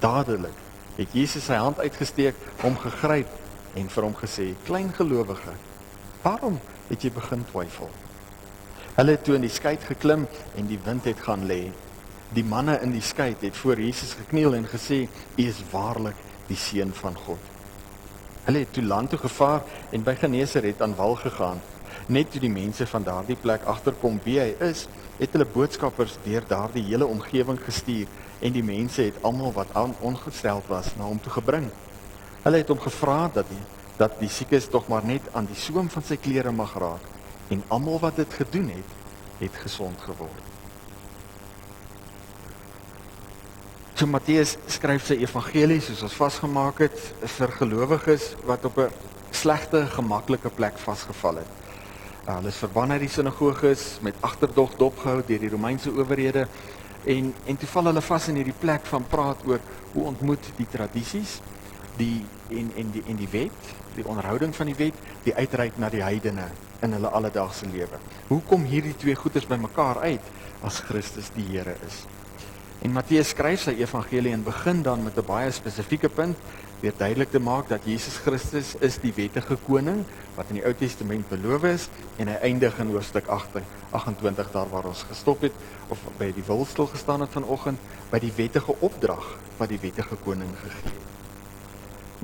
Dadelik 0.00 0.62
het 0.96 1.12
Jesus 1.12 1.44
sy 1.44 1.58
hand 1.58 1.78
uitgesteek, 1.78 2.34
hom 2.62 2.76
gegryp 2.78 3.28
en 3.74 3.88
vir 3.88 4.02
hom 4.02 4.14
gesê: 4.14 4.54
"Klein 4.64 4.92
gelowige, 4.92 5.54
waarom 6.22 6.60
het 6.88 7.02
jy 7.02 7.10
begin 7.10 7.44
twyfel?" 7.50 7.90
Hulle 8.94 9.16
het 9.16 9.24
toe 9.26 9.34
in 9.34 9.42
die 9.42 9.50
skei 9.50 9.72
geklim 9.82 10.28
en 10.54 10.68
die 10.70 10.78
wind 10.84 11.06
het 11.08 11.18
gaan 11.26 11.48
lê. 11.50 11.64
Die 12.30 12.44
manne 12.46 12.76
in 12.84 12.92
die 12.94 13.02
skei 13.02 13.32
het 13.40 13.56
voor 13.58 13.80
Jesus 13.82 14.12
gekniel 14.14 14.52
en 14.54 14.68
gesê: 14.70 15.08
"U 15.34 15.42
is 15.42 15.62
waarlik 15.72 16.20
die 16.46 16.56
seun 16.56 16.92
van 16.94 17.16
God." 17.24 17.40
Hulle 18.44 18.60
het 18.62 18.72
toe 18.72 18.84
land 18.84 19.10
toe 19.10 19.18
gevaar 19.18 19.64
en 19.90 20.04
by 20.06 20.14
Genesaret 20.14 20.82
aan 20.82 20.94
wal 20.94 21.16
gegaan. 21.18 21.58
Net 22.06 22.30
toe 22.30 22.40
die 22.40 22.50
mense 22.50 22.86
van 22.86 23.02
daardie 23.02 23.36
plek 23.36 23.64
agterkom 23.64 24.20
wie 24.24 24.38
hy 24.38 24.54
is, 24.60 24.86
het 25.18 25.32
hulle 25.32 25.46
boodskappers 25.54 26.14
deur 26.22 26.46
daardie 26.48 26.84
hele 26.84 27.06
omgewing 27.06 27.58
gestuur 27.64 28.06
en 28.40 28.52
die 28.52 28.62
mense 28.62 29.02
het 29.02 29.18
almal 29.22 29.52
wat 29.52 29.74
aan 29.74 29.96
ongesteld 30.00 30.70
was 30.70 30.94
na 30.96 31.10
hom 31.10 31.18
toe 31.20 31.32
gebring. 31.32 31.66
Hulle 32.44 32.62
het 32.62 32.70
hom 32.70 32.78
gevra 32.78 33.26
dat 33.34 33.50
die 33.50 33.64
dat 33.96 34.20
die 34.20 34.30
siekes 34.30 34.70
tog 34.70 34.86
maar 34.88 35.04
net 35.04 35.26
aan 35.32 35.50
die 35.50 35.58
soem 35.58 35.90
van 35.90 36.02
sy 36.02 36.16
klere 36.16 36.52
mag 36.52 36.78
raak 36.78 37.13
en 37.48 37.62
almal 37.68 37.98
wat 38.00 38.16
dit 38.16 38.34
gedoen 38.34 38.68
het, 38.68 38.90
het 39.38 39.56
gesond 39.62 40.00
geword. 40.00 40.42
So 43.94 44.06
Matteus 44.10 44.56
skryf 44.66 45.06
sy 45.06 45.20
evangelie 45.22 45.80
soos 45.84 46.02
ons 46.02 46.16
vasgemaak 46.18 46.80
het 46.82 46.96
vir 47.36 47.52
gelowiges 47.60 48.32
wat 48.48 48.64
op 48.64 48.78
'n 48.78 48.90
slegte, 49.30 49.86
gemaklike 49.86 50.50
plek 50.50 50.78
vasgevall 50.78 51.36
het. 51.36 51.52
Uh, 52.26 52.34
hulle 52.34 52.48
is 52.48 52.56
verban 52.56 52.90
uit 52.90 53.00
die 53.00 53.08
sinagoges 53.08 53.98
met 54.00 54.14
agterdog 54.20 54.76
dopgehou 54.76 55.22
deur 55.26 55.38
die 55.38 55.48
Romeinse 55.48 55.90
owerhede 55.90 56.48
en 57.04 57.34
en 57.46 57.56
toe 57.56 57.68
val 57.68 57.84
hulle 57.84 58.00
vas 58.00 58.28
in 58.28 58.34
hierdie 58.34 58.60
plek 58.60 58.86
van 58.86 59.04
praat 59.08 59.46
oor 59.46 59.60
hoe 59.92 60.04
ontmoet 60.04 60.50
die 60.56 60.66
tradisies 60.70 61.40
die 61.96 62.24
en 62.50 62.72
en 62.76 62.90
die 62.94 63.02
en 63.08 63.16
die 63.16 63.30
wet, 63.30 63.74
die 63.94 64.06
onderhouding 64.06 64.54
van 64.54 64.66
die 64.66 64.78
wet, 64.78 64.98
die 65.24 65.34
uitreik 65.34 65.78
na 65.78 65.90
die 65.90 66.02
heidene 66.02 66.48
in 66.82 66.96
hulle 66.96 67.08
alledaagse 67.08 67.68
lewe. 67.72 68.00
Hoe 68.28 68.40
kom 68.48 68.66
hierdie 68.68 68.96
twee 68.96 69.14
goeders 69.14 69.46
bymekaar 69.46 70.02
uit 70.04 70.32
as 70.64 70.82
Christus 70.88 71.30
die 71.36 71.46
Here 71.52 71.76
is? 71.86 72.04
En 72.84 72.92
Matteus 72.92 73.30
skryf 73.32 73.62
sy 73.64 73.72
evangelie 73.80 74.34
en 74.36 74.44
begin 74.44 74.82
dan 74.82 75.04
met 75.04 75.16
'n 75.16 75.24
baie 75.24 75.50
spesifieke 75.50 76.08
punt 76.08 76.36
deur 76.82 76.92
duidelik 76.96 77.30
te 77.30 77.40
maak 77.40 77.68
dat 77.68 77.86
Jesus 77.88 78.18
Christus 78.20 78.74
is 78.80 78.98
die 79.00 79.12
wettige 79.16 79.56
koning 79.66 80.04
wat 80.36 80.50
in 80.52 80.58
die 80.58 80.66
Ou 80.66 80.74
Testament 80.74 81.28
beloof 81.30 81.64
is 81.64 81.88
en 82.18 82.28
hy 82.28 82.36
eindig 82.50 82.78
in 82.78 82.92
hoofstuk 82.92 83.28
28 83.28 84.52
daar 84.52 84.68
waar 84.68 84.90
ons 84.92 85.06
gestop 85.08 85.40
het 85.40 85.56
of 85.88 85.98
by 86.18 86.32
die 86.36 86.44
wilstel 86.44 86.86
gestaan 86.92 87.24
het 87.24 87.32
vanoggend 87.32 87.80
by 88.10 88.18
die 88.18 88.34
wettige 88.36 88.76
opdrag 88.80 89.38
wat 89.56 89.68
die 89.68 89.80
wettige 89.80 90.20
koning 90.26 90.52
gegee 90.60 90.92
het. 90.92 91.13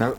Nou 0.00 0.14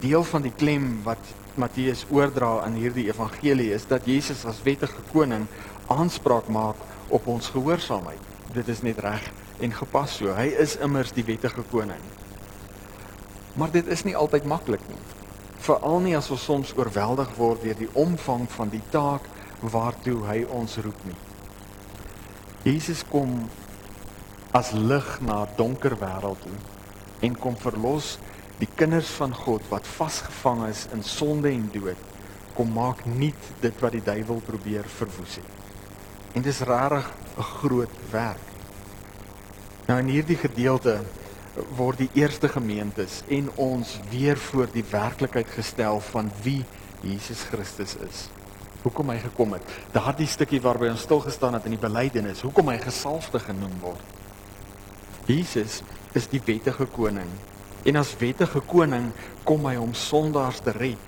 deel 0.00 0.24
van 0.24 0.44
die 0.46 0.54
klem 0.54 1.00
wat 1.04 1.32
Matteus 1.60 2.06
oordra 2.14 2.60
in 2.68 2.78
hierdie 2.78 3.08
evangelie 3.10 3.72
is 3.74 3.84
dat 3.90 4.06
Jesus 4.08 4.46
as 4.48 4.62
wettige 4.64 5.02
koning 5.10 5.48
aanspraak 5.90 6.48
maak 6.48 6.78
op 7.10 7.26
ons 7.28 7.50
gehoorsaamheid 7.52 8.54
dit 8.54 8.68
is 8.72 8.80
net 8.86 9.02
reg 9.04 9.26
en 9.60 9.74
gepas 9.76 10.14
so. 10.16 10.32
Hy 10.34 10.48
is 10.62 10.78
immers 10.80 11.12
die 11.12 11.26
wettige 11.26 11.62
koning. 11.70 12.00
Maar 13.60 13.74
dit 13.74 13.86
is 13.92 14.06
nie 14.06 14.16
altyd 14.16 14.46
maklik 14.48 14.82
nie. 14.88 15.02
Veral 15.60 16.00
nie 16.06 16.16
as 16.16 16.30
ons 16.32 16.46
soms 16.48 16.72
oorweldig 16.78 17.34
word 17.36 17.66
deur 17.66 17.76
die 17.76 17.90
omvang 17.98 18.46
van 18.56 18.72
die 18.72 18.82
taak 18.94 19.26
waartoe 19.60 20.22
hy 20.24 20.38
ons 20.56 20.78
roep 20.80 21.04
nie. 21.04 21.18
Jesus 22.64 23.04
kom 23.10 23.36
as 24.56 24.72
lig 24.72 25.08
na 25.20 25.42
'n 25.44 25.56
donker 25.56 25.98
wêreld 26.00 26.40
toe 26.40 26.58
en 27.20 27.36
kom 27.36 27.56
verlos 27.56 28.18
die 28.60 28.68
kinders 28.76 29.08
van 29.16 29.32
God 29.34 29.64
wat 29.72 29.88
vasgevang 29.88 30.66
is 30.68 30.86
in 30.94 31.02
sonde 31.06 31.48
en 31.52 31.68
dood. 31.72 32.08
Kom 32.54 32.72
maak 32.76 33.06
nuut 33.08 33.48
dit 33.62 33.80
wat 33.80 33.96
die 33.96 34.04
duiwel 34.04 34.42
probeer 34.44 34.88
verwoes 34.98 35.38
het. 35.40 35.58
En 36.36 36.42
dis 36.42 36.60
regtig 36.60 37.10
'n 37.38 37.42
groot 37.42 37.94
werk. 38.10 38.46
Nou 39.86 39.98
in 39.98 40.12
hierdie 40.12 40.36
gedeelte 40.36 41.00
word 41.76 41.98
die 41.98 42.10
eerste 42.14 42.48
gemeentes 42.48 43.22
en 43.28 43.50
ons 43.56 43.98
weer 44.10 44.36
voor 44.36 44.68
die 44.72 44.84
werklikheid 44.90 45.48
gestel 45.50 46.00
van 46.00 46.30
wie 46.42 46.64
Jesus 47.02 47.42
Christus 47.50 47.96
is. 48.08 48.28
Hoekom 48.82 49.10
hy 49.12 49.18
gekom 49.18 49.52
het. 49.52 49.62
Daardie 49.92 50.28
stukkie 50.30 50.60
waarby 50.60 50.88
ons 50.88 51.00
stil 51.00 51.20
gestaan 51.20 51.54
het 51.54 51.64
in 51.64 51.74
die 51.76 51.82
belydenis, 51.82 52.40
hoekom 52.40 52.68
hy 52.68 52.78
gesalfde 52.78 53.40
genoem 53.40 53.74
word. 53.80 54.00
Jesus 55.26 55.82
is 56.16 56.28
die 56.30 56.40
wettige 56.44 56.86
koning. 56.86 57.28
En 57.88 57.96
as 57.96 58.12
wettige 58.20 58.60
koning 58.68 59.10
kom 59.48 59.64
hy 59.68 59.76
om 59.80 59.94
sondaars 59.96 60.60
te 60.64 60.74
red. 60.76 61.06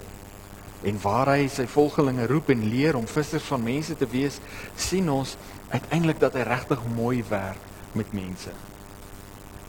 En 0.83 0.99
waar 1.03 1.35
hy 1.37 1.47
sy 1.53 1.67
volgelinge 1.71 2.27
roep 2.31 2.51
en 2.51 2.65
leer 2.73 2.97
om 2.99 3.07
vissers 3.07 3.45
van 3.53 3.63
mense 3.63 3.95
te 3.97 4.09
wees, 4.11 4.41
sien 4.77 5.11
ons 5.13 5.37
uiteindelik 5.71 6.21
dat 6.23 6.35
hy 6.37 6.47
regtig 6.49 6.83
mooi 6.97 7.23
werk 7.29 7.71
met 7.97 8.13
mense. 8.17 8.51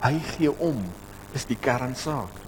Hy 0.02 0.16
gee 0.34 0.50
om 0.58 0.80
is 1.36 1.46
die 1.48 1.58
kernsaak. 1.60 2.42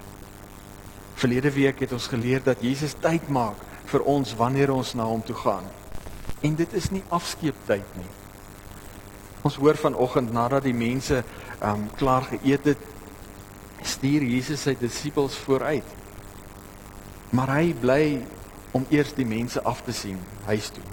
Verlede 1.16 1.52
week 1.54 1.80
het 1.84 1.94
ons 1.96 2.10
geleer 2.12 2.42
dat 2.44 2.60
Jesus 2.64 2.96
tyd 3.00 3.28
maak 3.32 3.60
vir 3.88 4.04
ons 4.04 4.34
wanneer 4.36 4.72
ons 4.74 4.92
na 4.98 5.06
hom 5.08 5.22
toe 5.24 5.36
gaan. 5.38 5.64
En 6.44 6.56
dit 6.58 6.72
is 6.76 6.90
nie 6.92 7.04
afskeeptyd 7.14 7.96
nie. 7.96 8.10
Ons 9.46 9.56
hoor 9.62 9.78
vanoggend 9.78 10.32
nadat 10.34 10.66
die 10.66 10.76
mense 10.76 11.22
um 11.64 11.86
klaar 11.96 12.26
geëet 12.32 12.72
het, 12.72 12.84
stuur 13.86 14.24
Jesus 14.26 14.64
sy 14.66 14.74
disippels 14.78 15.36
vooruit. 15.46 15.94
Maar 17.34 17.56
hy 17.58 17.70
bly 17.80 18.02
om 18.76 18.86
eers 18.92 19.14
die 19.16 19.26
mense 19.28 19.62
af 19.66 19.82
te 19.86 19.94
sien 19.96 20.18
huis 20.46 20.70
toe. 20.74 20.84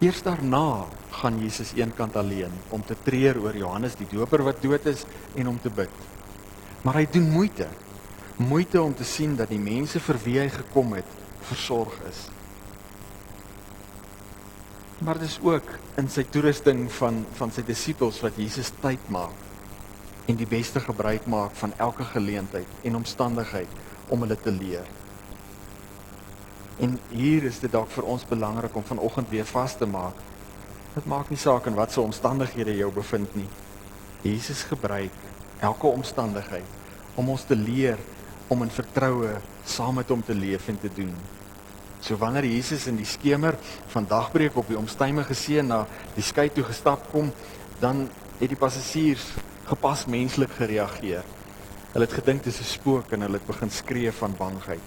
Eers 0.00 0.22
daarna 0.24 0.86
gaan 1.20 1.40
Jesus 1.42 1.74
eenkant 1.76 2.16
alleen 2.16 2.52
om 2.72 2.82
te 2.86 2.96
treur 3.04 3.38
oor 3.42 3.56
Johannes 3.56 3.98
die 4.00 4.08
Doper 4.10 4.44
wat 4.46 4.62
dood 4.64 4.86
is 4.88 5.04
en 5.36 5.50
om 5.52 5.58
te 5.60 5.72
bid. 5.72 5.92
Maar 6.84 7.02
hy 7.02 7.06
doen 7.12 7.28
moeite. 7.30 7.68
Moeite 8.40 8.80
om 8.80 8.94
te 8.96 9.04
sien 9.04 9.36
dat 9.36 9.52
die 9.52 9.60
mense 9.60 10.00
vir 10.00 10.18
wie 10.24 10.38
hy 10.40 10.48
gekom 10.54 10.94
het, 10.96 11.18
versorg 11.50 11.98
is. 12.08 12.24
Maar 15.04 15.20
dis 15.20 15.36
ook 15.44 15.68
in 16.00 16.08
sy 16.12 16.24
toerusting 16.32 16.86
van 16.96 17.22
van 17.36 17.52
sy 17.52 17.64
disippels 17.68 18.20
wat 18.24 18.36
Jesus 18.40 18.72
tyd 18.80 19.04
maak 19.12 19.49
en 20.30 20.38
die 20.38 20.46
beste 20.46 20.80
gebruik 20.80 21.26
maak 21.26 21.54
van 21.58 21.72
elke 21.82 22.06
geleentheid 22.12 22.86
en 22.86 22.98
omstandigheid 23.00 23.78
om 24.14 24.22
hulle 24.22 24.36
te 24.38 24.52
leer. 24.54 24.86
En 26.80 26.94
hier 27.10 27.44
is 27.48 27.58
dit 27.60 27.72
dalk 27.72 27.90
vir 27.92 28.06
ons 28.14 28.26
belangrik 28.28 28.76
om 28.76 28.86
vanoggend 28.86 29.28
weer 29.32 29.48
vas 29.50 29.74
te 29.76 29.88
maak. 29.90 30.22
Dit 30.94 31.06
maak 31.10 31.28
nie 31.30 31.38
saak 31.38 31.66
in 31.66 31.76
watter 31.78 32.04
omstandighede 32.04 32.72
jy 32.72 32.84
jou 32.84 32.92
bevind 32.94 33.34
nie. 33.38 33.48
Jesus 34.22 34.62
gebruik 34.68 35.18
elke 35.60 35.90
omstandigheid 35.90 37.18
om 37.18 37.28
ons 37.34 37.44
te 37.44 37.58
leer 37.58 37.98
om 38.50 38.62
in 38.64 38.72
vertroue 38.72 39.36
saam 39.66 40.00
met 40.00 40.08
hom 40.10 40.22
te 40.24 40.34
leef 40.34 40.70
en 40.70 40.78
te 40.80 40.90
doen. 40.94 41.12
So 42.00 42.16
wanneer 42.16 42.48
Jesus 42.48 42.86
in 42.88 42.96
die 42.96 43.08
skemer 43.08 43.58
van 43.92 44.08
dagbreek 44.08 44.56
op 44.56 44.70
die 44.70 44.78
omstuimige 44.78 45.36
see 45.36 45.62
na 45.62 45.84
die 46.16 46.24
skei 46.24 46.48
toe 46.54 46.64
gestap 46.64 47.10
kom, 47.12 47.28
dan 47.80 48.06
het 48.40 48.48
die 48.48 48.58
passasiers 48.58 49.26
gepas 49.70 50.06
menslik 50.10 50.52
gereageer. 50.58 51.26
Hulle 51.92 52.06
het 52.06 52.16
gedink 52.20 52.44
dit 52.44 52.52
is 52.52 52.60
'n 52.60 52.72
spook 52.78 53.12
en 53.12 53.22
hulle 53.26 53.38
het 53.38 53.46
begin 53.46 53.70
skree 53.70 54.12
van 54.12 54.34
bangheid. 54.38 54.86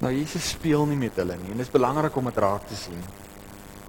Nou 0.00 0.12
Jesus 0.12 0.48
speel 0.48 0.86
nie 0.86 0.96
met 0.96 1.16
hulle 1.16 1.36
nie 1.36 1.50
en 1.50 1.56
dit 1.56 1.66
is 1.66 1.72
belangrik 1.72 2.16
om 2.16 2.24
dit 2.24 2.36
raak 2.36 2.68
te 2.68 2.76
sien. 2.76 3.02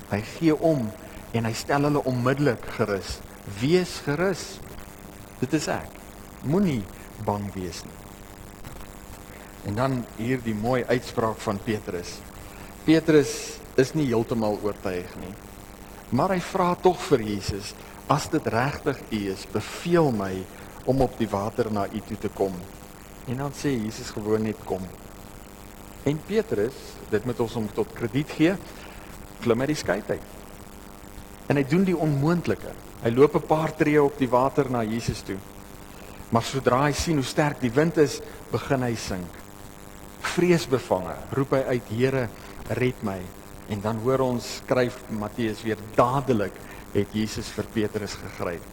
Hy 0.09 0.21
gee 0.21 0.55
om 0.55 0.91
en 1.33 1.45
hy 1.45 1.53
stel 1.53 1.85
hulle 1.85 2.03
onmiddellik 2.03 2.65
gerus. 2.77 3.19
Wees 3.59 3.99
gerus. 4.05 4.59
Dit 5.39 5.53
is 5.53 5.67
ek. 5.67 5.89
Moenie 6.43 6.83
bang 7.25 7.53
wees 7.53 7.83
nie. 7.83 7.99
En 9.69 9.75
dan 9.75 10.05
hier 10.17 10.41
die 10.43 10.55
mooi 10.55 10.83
uitspraak 10.87 11.37
van 11.37 11.59
Petrus. 11.63 12.19
Petrus 12.83 13.59
is 13.75 13.93
nie 13.93 14.07
heeltemal 14.07 14.59
oortuig 14.63 15.15
nie. 15.19 15.33
Maar 16.09 16.33
hy 16.33 16.39
vra 16.41 16.71
tog 16.81 16.97
vir 17.11 17.21
Jesus, 17.21 17.75
as 18.09 18.25
dit 18.33 18.47
regtig 18.49 18.97
U 19.13 19.19
is, 19.29 19.45
beveel 19.53 20.09
my 20.11 20.33
om 20.89 21.03
op 21.05 21.17
die 21.19 21.29
water 21.29 21.69
na 21.71 21.85
U 21.85 22.01
toe 22.07 22.17
te 22.17 22.31
kom. 22.33 22.55
En 23.29 23.37
dan 23.37 23.53
sê 23.53 23.75
Jesus 23.75 24.09
gewoon 24.15 24.47
net 24.49 24.57
kom. 24.65 24.81
En 26.09 26.17
Petrus, 26.25 26.77
dit 27.11 27.25
moet 27.25 27.39
ons 27.45 27.57
om 27.59 27.67
tot 27.73 27.93
krediet 27.93 28.31
gee, 28.33 28.55
klim 29.43 29.61
uit 29.61 29.73
die 29.73 29.77
skei 29.77 29.99
uit. 30.07 30.25
En 31.49 31.57
hy 31.57 31.65
doen 31.69 31.85
die 31.85 31.97
onmoontlike. 31.97 32.73
Hy 33.03 33.11
loop 33.13 33.35
'n 33.35 33.47
paar 33.47 33.75
tree 33.75 34.01
op 34.01 34.17
die 34.17 34.29
water 34.29 34.69
na 34.69 34.83
Jesus 34.83 35.21
toe. 35.21 35.37
Maar 36.29 36.43
sodra 36.43 36.83
hy 36.85 36.93
sien 36.93 37.15
hoe 37.15 37.25
sterk 37.25 37.61
die 37.61 37.71
wind 37.71 37.97
is, 37.97 38.21
begin 38.51 38.83
hy 38.83 38.95
sink. 38.95 39.37
Vreesbevange, 40.21 41.15
roep 41.31 41.51
hy 41.51 41.63
uit: 41.67 41.83
"Here, 41.89 42.29
red 42.67 43.03
my." 43.03 43.21
En 43.69 43.81
dan 43.81 43.97
hoor 43.97 44.19
ons 44.19 44.55
skryf 44.55 44.97
Matteus 45.09 45.61
weer 45.63 45.77
dadelik 45.95 46.53
het 46.93 47.13
Jesus 47.13 47.47
vir 47.53 47.65
Petrus 47.73 48.15
gegryp 48.17 48.63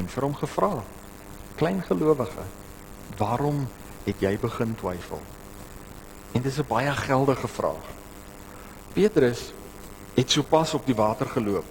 en 0.00 0.08
vir 0.08 0.22
hom 0.22 0.34
gevra: 0.34 0.82
"Klein 1.56 1.82
gelowige, 1.82 2.44
waarom 3.18 3.68
het 4.04 4.20
jy 4.20 4.38
begin 4.38 4.74
twyfel?" 4.74 5.20
En 6.32 6.42
dis 6.42 6.58
'n 6.58 6.68
baie 6.68 6.92
geldige 6.92 7.48
vraag. 7.48 7.86
Petrus 8.92 9.52
het 10.14 10.30
sopas 10.30 10.74
op 10.74 10.86
die 10.86 10.94
water 10.94 11.26
geloop. 11.26 11.64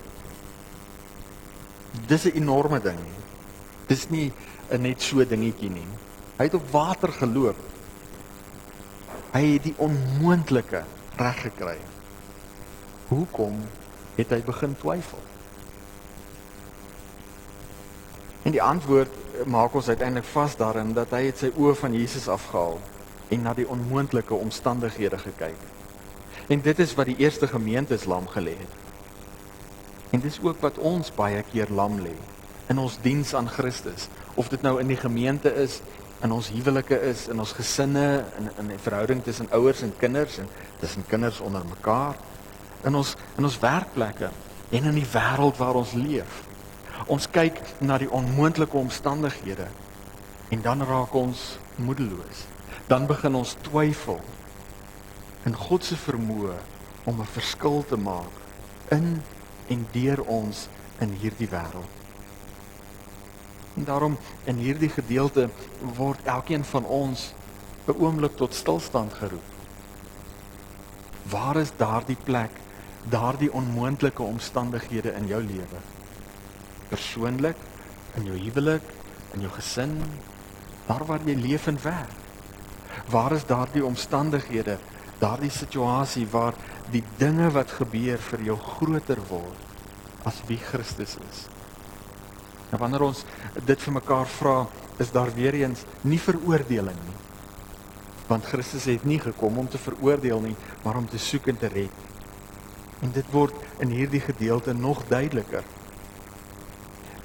Dis 2.08 2.24
'n 2.26 2.36
enorme 2.36 2.82
ding. 2.82 3.00
Dis 3.88 4.10
nie 4.10 4.32
'n 4.70 4.82
net 4.82 5.02
so 5.02 5.26
dingetjie 5.26 5.70
nie. 5.70 5.88
Hy 6.38 6.44
het 6.44 6.54
op 6.54 6.72
water 6.72 7.12
geloop. 7.12 7.58
Hy 9.32 9.54
het 9.54 9.64
die 9.64 9.76
onmoontlike 9.78 10.84
reg 11.16 11.42
gekry. 11.42 11.78
Hoekom 13.08 13.60
het 14.16 14.30
hy 14.30 14.42
begin 14.42 14.76
twyfel? 14.76 15.20
En 18.50 18.56
die 18.56 18.64
antwoord 18.66 19.46
maak 19.46 19.76
ons 19.78 19.88
uiteindelik 19.88 20.26
vas 20.34 20.56
daarin 20.58 20.96
dat 20.98 21.12
hy 21.14 21.20
het 21.28 21.38
sy 21.38 21.52
oë 21.54 21.76
van 21.78 21.94
Jesus 21.94 22.24
afgehaal 22.34 22.80
en 23.30 23.44
na 23.46 23.52
die 23.54 23.68
onmoontlike 23.70 24.34
omstandighede 24.34 25.20
gekyk. 25.22 25.60
En 26.50 26.64
dit 26.66 26.82
is 26.82 26.96
wat 26.98 27.12
die 27.12 27.20
eerste 27.22 27.46
gemeentes 27.52 28.08
lam 28.10 28.26
gelê 28.34 28.56
het. 28.58 28.74
En 30.18 30.26
dis 30.26 30.42
ook 30.42 30.66
wat 30.66 30.82
ons 30.82 31.14
baie 31.14 31.46
keer 31.52 31.70
lam 31.70 32.02
lê 32.02 32.16
in 32.74 32.82
ons 32.82 32.98
diens 33.06 33.36
aan 33.38 33.52
Christus, 33.54 34.10
of 34.34 34.50
dit 34.50 34.66
nou 34.66 34.80
in 34.82 34.90
die 34.90 34.98
gemeente 34.98 35.54
is, 35.54 35.84
in 36.26 36.34
ons 36.34 36.50
huwelike 36.50 36.98
is, 37.06 37.28
in 37.30 37.38
ons 37.46 37.54
gesinne, 37.54 38.26
in 38.42 38.50
in 38.58 38.74
'n 38.74 38.82
verhouding 38.82 39.24
tussen 39.24 39.54
ouers 39.54 39.86
en 39.86 39.94
kinders 39.98 40.38
en 40.42 40.50
tussen 40.80 41.06
kinders 41.06 41.40
onder 41.40 41.62
mekaar, 41.70 42.18
in 42.84 42.96
ons 42.96 43.16
in 43.38 43.44
ons 43.44 43.60
werkplekke 43.60 44.30
en 44.70 44.84
in 44.84 44.96
die 44.96 45.10
wêreld 45.14 45.58
waar 45.58 45.76
ons 45.76 45.94
leef. 45.94 46.49
Ons 47.08 47.30
kyk 47.32 47.62
na 47.80 47.98
die 47.98 48.12
onmoontlike 48.12 48.78
omstandighede 48.78 49.68
en 50.50 50.62
dan 50.62 50.82
raak 50.84 51.14
ons 51.14 51.58
moedeloos 51.76 52.48
dan 52.90 53.06
begin 53.06 53.36
ons 53.36 53.56
twyfel 53.62 54.20
in 55.46 55.56
God 55.56 55.86
se 55.86 55.96
vermoë 55.96 56.56
om 57.06 57.22
'n 57.22 57.34
verskil 57.36 57.84
te 57.86 57.98
maak 57.98 58.36
in 58.92 59.22
en 59.68 59.88
deur 59.92 60.22
ons 60.26 60.68
in 61.00 61.10
hierdie 61.22 61.48
wêreld. 61.48 61.94
En 63.78 63.84
daarom 63.84 64.18
in 64.44 64.56
hierdie 64.56 64.90
gedeelte 64.90 65.50
word 65.96 66.20
elkeen 66.24 66.64
van 66.64 66.86
ons 66.86 67.34
'n 67.88 67.96
oomblik 68.00 68.36
tot 68.36 68.54
stilstand 68.54 69.14
geroep. 69.14 69.50
Waar 71.30 71.56
is 71.56 71.72
daardie 71.78 72.18
plek, 72.24 72.52
daardie 73.10 73.54
onmoontlike 73.54 74.24
omstandighede 74.24 75.14
in 75.14 75.28
jou 75.28 75.44
lewe? 75.44 75.80
Persoonlik, 76.90 77.58
in 78.18 78.26
jou 78.30 78.38
huwelik, 78.38 78.86
in 79.36 79.46
jou 79.46 79.52
gesin, 79.54 79.98
daar 80.88 81.06
waar 81.06 81.22
jy 81.26 81.36
leef 81.38 81.68
en 81.70 81.78
werk. 81.84 82.16
Waar 83.10 83.34
is 83.38 83.46
daardie 83.46 83.86
omstandighede, 83.86 84.78
daardie 85.22 85.52
situasie 85.54 86.26
waar 86.32 86.58
die 86.94 87.04
dinge 87.18 87.50
wat 87.54 87.72
gebeur 87.78 88.22
vir 88.32 88.46
jou 88.50 88.58
groter 88.58 89.22
word 89.30 90.28
as 90.28 90.42
wie 90.50 90.58
Christus 90.60 91.16
is? 91.30 91.46
Nou 92.70 92.82
wanneer 92.82 93.08
ons 93.08 93.24
dit 93.66 93.82
vir 93.86 93.96
mekaar 93.96 94.30
vra, 94.30 94.58
is 95.00 95.14
daar 95.16 95.32
weer 95.34 95.56
eens 95.62 95.86
nie 96.02 96.20
veroordeling 96.22 96.98
nie. 97.06 97.18
Want 98.30 98.46
Christus 98.46 98.86
het 98.86 99.06
nie 99.10 99.18
gekom 99.22 99.58
om 99.58 99.70
te 99.70 99.82
veroordeel 99.82 100.42
nie, 100.44 100.56
maar 100.84 101.00
om 101.00 101.08
te 101.10 101.18
soek 101.18 101.48
en 101.50 101.58
te 101.58 101.70
red. 101.74 102.06
En 103.02 103.14
dit 103.16 103.32
word 103.34 103.56
in 103.82 103.94
hierdie 103.96 104.22
gedeelte 104.22 104.74
nog 104.74 105.06
duideliker. 105.10 105.64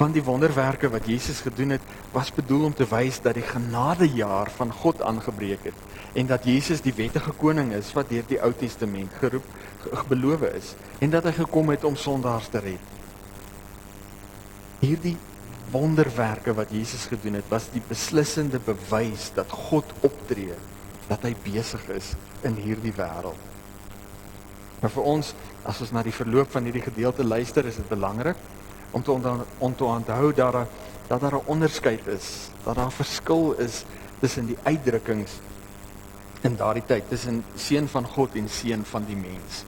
Want 0.05 0.19
die 0.19 0.25
wonderwerke 0.25 0.91
wat 0.93 1.07
Jesus 1.09 1.39
gedoen 1.41 1.71
het, 1.79 1.85
was 2.13 2.29
bedoel 2.37 2.67
om 2.67 2.75
te 2.77 2.85
wys 2.85 3.23
dat 3.25 3.39
die 3.39 3.47
genadejaar 3.49 4.51
van 4.53 4.73
God 4.83 5.01
aangebreek 5.01 5.63
het 5.71 6.19
en 6.21 6.29
dat 6.29 6.45
Jesus 6.45 6.83
die 6.85 6.93
wettige 6.93 7.33
koning 7.41 7.71
is 7.73 7.89
wat 7.97 8.11
deur 8.13 8.27
die 8.29 8.37
Ou 8.45 8.51
Testament 8.53 9.15
geroep 9.23 9.47
beloof 10.11 10.45
is 10.51 10.75
en 11.01 11.15
dat 11.15 11.25
hy 11.25 11.33
gekom 11.39 11.73
het 11.73 11.87
om 11.89 11.97
sondaars 11.97 12.51
te 12.53 12.61
red. 12.67 12.93
Hierdie 14.85 15.17
wonderwerke 15.73 16.53
wat 16.53 16.75
Jesus 16.77 17.09
gedoen 17.09 17.41
het, 17.41 17.49
was 17.49 17.71
die 17.73 17.83
beslissende 17.89 18.61
bewys 18.61 19.31
dat 19.35 19.57
God 19.71 19.89
optree, 20.05 20.59
dat 21.09 21.25
hy 21.25 21.33
besig 21.47 21.89
is 21.97 22.13
in 22.45 22.61
hierdie 22.61 22.93
wêreld. 22.93 23.41
Maar 24.83 24.93
vir 24.93 25.09
ons, 25.17 25.33
as 25.65 25.81
ons 25.81 25.95
na 25.97 26.05
die 26.05 26.13
verloop 26.13 26.53
van 26.53 26.69
hierdie 26.69 26.85
gedeelte 26.85 27.25
luister, 27.25 27.65
is 27.65 27.81
dit 27.81 27.89
belangrik 27.89 28.37
om 28.95 29.03
te 29.03 29.11
om 29.59 29.75
te 29.77 29.85
onthou 29.85 30.33
dat 30.33 30.53
daar 30.53 30.67
dat 31.07 31.21
daar 31.21 31.35
'n 31.35 31.47
onderskeid 31.47 32.07
is, 32.07 32.49
dat 32.65 32.75
daar 32.75 32.87
'n 32.87 32.91
verskil 32.91 33.53
is 33.53 33.85
tussen 34.19 34.47
die 34.47 34.59
uitdrukkings 34.63 35.33
in 36.41 36.57
daardie 36.57 36.85
tyd 36.87 37.09
tussen 37.09 37.45
seun 37.55 37.89
van 37.89 38.07
God 38.07 38.35
en 38.35 38.49
seun 38.49 38.85
van 38.85 39.05
die 39.07 39.17
mens. 39.17 39.65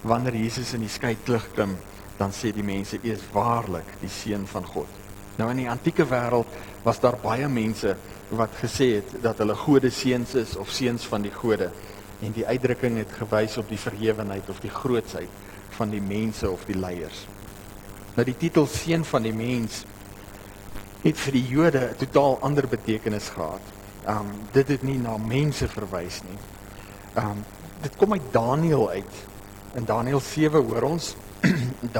Wanneer 0.00 0.34
Jesus 0.34 0.72
in 0.72 0.80
die 0.80 0.88
skeiklug 0.88 1.48
klim, 1.54 1.76
dan 2.16 2.30
sê 2.32 2.52
die 2.52 2.62
mense 2.66 2.98
eers 3.02 3.22
waarlik 3.32 3.86
die 4.00 4.10
seun 4.10 4.46
van 4.46 4.66
God. 4.66 4.86
Nou 5.36 5.50
in 5.50 5.56
die 5.56 5.70
antieke 5.70 6.06
wêreld 6.06 6.46
was 6.82 7.00
daar 7.00 7.16
baie 7.22 7.48
mense 7.48 7.96
wat 8.28 8.50
gesê 8.60 8.94
het 8.94 9.22
dat 9.22 9.38
hulle 9.38 9.54
gode 9.54 9.90
seuns 9.90 10.34
is 10.34 10.56
of 10.56 10.70
seuns 10.70 11.06
van 11.06 11.22
die 11.22 11.32
gode 11.32 11.70
en 12.20 12.32
die 12.32 12.46
uitdrukking 12.46 12.98
het 12.98 13.12
gewys 13.12 13.56
op 13.56 13.68
die 13.68 13.78
verhewenheid 13.78 14.48
of 14.48 14.60
die 14.60 14.70
grootsheid 14.70 15.28
van 15.70 15.90
die 15.90 16.02
mense 16.02 16.50
of 16.50 16.64
die 16.64 16.78
leiers. 16.78 17.26
Nou 18.14 18.24
die 18.24 18.36
titel 18.36 18.66
seun 18.66 19.04
van 19.04 19.22
die 19.22 19.34
mens 19.34 19.84
het 21.02 21.18
vir 21.18 21.32
die 21.32 21.46
Jode 21.48 21.80
'n 21.90 21.96
totaal 21.98 22.38
ander 22.40 22.66
betekenis 22.68 23.28
gehad. 23.28 23.64
Um 24.08 24.30
dit 24.52 24.68
het 24.68 24.82
nie 24.82 24.98
na 24.98 25.16
mense 25.16 25.68
verwys 25.68 26.22
nie. 26.22 26.38
Um 27.16 27.44
dit 27.82 27.96
kom 27.96 28.12
uit 28.12 28.32
Daniël 28.32 28.90
uit. 28.90 29.14
In 29.74 29.84
Daniël 29.84 30.20
7 30.20 30.64
hoor 30.64 30.82
ons 30.82 31.16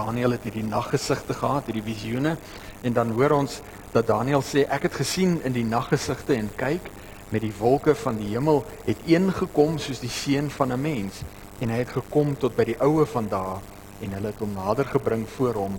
Daniël 0.00 0.30
het 0.30 0.42
hierdie 0.42 0.64
naggesigte 0.64 1.34
gehad, 1.34 1.66
hierdie 1.66 1.94
visioene 1.94 2.36
en 2.82 2.92
dan 2.92 3.10
hoor 3.10 3.30
ons 3.30 3.60
dat 3.92 4.06
Daniël 4.06 4.42
sê 4.42 4.64
ek 4.68 4.82
het 4.88 4.94
gesien 4.94 5.38
in 5.44 5.52
die 5.52 5.64
naggesigte 5.64 6.34
en 6.34 6.50
kyk 6.56 6.90
met 7.28 7.44
die 7.44 7.52
wolke 7.58 7.94
van 7.94 8.16
die 8.16 8.30
hemel 8.32 8.64
het 8.84 9.00
een 9.06 9.32
gekom 9.32 9.78
soos 9.78 10.00
die 10.00 10.12
seun 10.12 10.50
van 10.50 10.72
'n 10.72 10.80
mens 10.80 11.22
en 11.60 11.70
hy 11.70 11.78
het 11.78 11.92
gekom 11.92 12.36
tot 12.38 12.56
by 12.56 12.64
die 12.64 12.80
oue 12.80 13.06
van 13.06 13.28
daar 13.28 13.60
en 14.00 14.12
hulle 14.12 14.26
het 14.26 14.38
hom 14.38 14.54
nader 14.54 14.86
gebring 14.86 15.28
voor 15.36 15.54
hom 15.54 15.78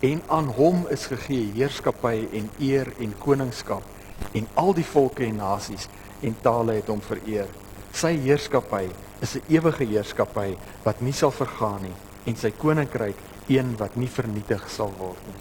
en 0.00 0.22
aan 0.26 0.46
hom 0.54 0.84
is 0.94 1.08
gegee 1.10 1.50
heerskappy 1.56 2.28
en 2.38 2.50
eer 2.62 2.92
en 3.02 3.14
koningskap 3.18 3.82
en 4.38 4.46
al 4.54 4.74
die 4.74 4.86
volke 4.86 5.24
en 5.26 5.40
nasies 5.40 5.88
en 6.22 6.36
tale 6.42 6.78
het 6.78 6.90
hom 6.90 7.00
vereer. 7.02 7.48
Sy 7.92 8.14
heerskappy 8.22 8.86
is 9.22 9.34
'n 9.36 9.42
ewige 9.48 9.84
heerskappy 9.84 10.56
wat 10.84 11.00
nie 11.00 11.12
sal 11.12 11.30
vergaan 11.30 11.82
nie 11.82 11.96
en 12.26 12.36
sy 12.36 12.50
koninkryk 12.50 13.16
een 13.48 13.76
wat 13.76 13.96
nie 13.96 14.08
vernietig 14.08 14.70
sal 14.70 14.92
word 14.98 15.26
nie. 15.26 15.40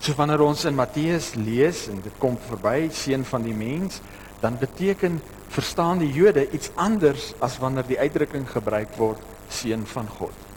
So 0.00 0.12
wanneer 0.18 0.42
ons 0.42 0.64
in 0.64 0.74
Matteus 0.74 1.34
lees 1.34 1.88
en 1.88 2.00
dit 2.02 2.14
kom 2.18 2.36
verby 2.48 2.90
seun 2.90 3.24
van 3.24 3.42
die 3.42 3.54
mens, 3.54 4.00
dan 4.40 4.58
beteken 4.58 5.20
verstaan 5.48 5.98
die 5.98 6.12
Jode 6.12 6.50
iets 6.50 6.70
anders 6.74 7.34
as 7.38 7.58
wanneer 7.58 7.86
die 7.86 7.98
uitdrukking 7.98 8.48
gebruik 8.50 8.96
word 8.96 9.20
seun 9.48 9.86
van 9.86 10.08
God. 10.08 10.51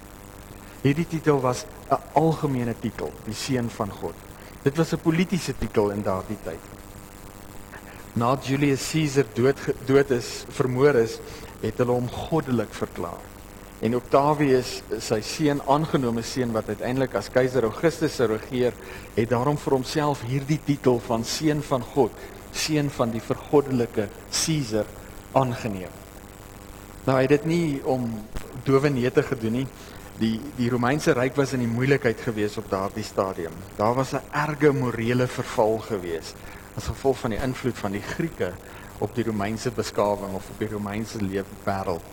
Hierdie 0.86 1.08
titel 1.10 1.40
was 1.42 1.66
'n 1.90 1.98
algemene 2.14 2.76
titel, 2.80 3.10
die 3.26 3.34
seun 3.34 3.70
van 3.70 3.90
God. 3.90 4.14
Dit 4.62 4.78
was 4.78 4.94
'n 4.94 5.02
politieke 5.02 5.54
titel 5.58 5.90
in 5.90 6.04
daardie 6.04 6.38
tyd. 6.44 6.62
Nadat 8.14 8.46
Julius 8.46 8.92
Caesar 8.92 9.26
dood 9.34 9.58
dood 9.86 10.12
is, 10.12 10.46
vermoor 10.50 10.96
is, 10.96 11.20
het 11.62 11.78
hulle 11.78 11.92
hom 11.92 12.08
goddelik 12.10 12.74
verklaar. 12.74 13.24
En 13.82 13.96
Octavius, 13.96 14.84
sy 15.00 15.22
seun 15.22 15.62
aangenome 15.68 16.22
seun 16.22 16.52
wat 16.52 16.68
uiteindelik 16.68 17.16
as 17.16 17.32
keiser 17.32 17.64
Augustus 17.64 18.16
sou 18.16 18.28
regeer, 18.28 18.74
het 19.16 19.30
daarom 19.30 19.58
vir 19.58 19.74
homself 19.74 20.22
hierdie 20.22 20.60
titel 20.66 21.00
van 21.00 21.24
seun 21.24 21.64
van 21.64 21.82
God, 21.82 22.12
seun 22.52 22.90
van 22.90 23.12
die 23.12 23.22
vergoddelike 23.22 24.08
Caesar 24.30 24.86
aangeneem. 25.34 25.92
Nou 27.06 27.18
hy 27.18 27.22
het 27.22 27.30
dit 27.30 27.46
nie 27.46 27.82
om 27.84 28.26
dowe 28.64 28.90
neete 28.90 29.24
gedoen 29.24 29.52
nie 29.52 29.68
die 30.20 30.40
die 30.56 30.70
Romeinse 30.70 31.14
ryk 31.14 31.36
was 31.36 31.54
in 31.54 31.64
die 31.66 31.72
moeilikheid 31.72 32.22
gewees 32.24 32.58
op 32.58 32.70
daardie 32.70 33.04
stadium. 33.04 33.54
Daar 33.76 33.96
was 33.96 34.14
'n 34.14 34.24
erge 34.32 34.72
morele 34.72 35.28
verval 35.28 35.78
gewees 35.80 36.34
as 36.76 36.88
gevolg 36.88 37.20
van 37.20 37.30
die 37.30 37.40
invloed 37.40 37.78
van 37.78 37.92
die 37.92 38.02
Grieke 38.02 38.54
op 38.98 39.16
die 39.16 39.24
Romeinse 39.24 39.72
beskawing 39.72 40.34
of 40.34 40.50
op 40.50 40.60
die 40.60 40.70
Romeinse 40.70 41.18
leefwêreld. 41.22 42.04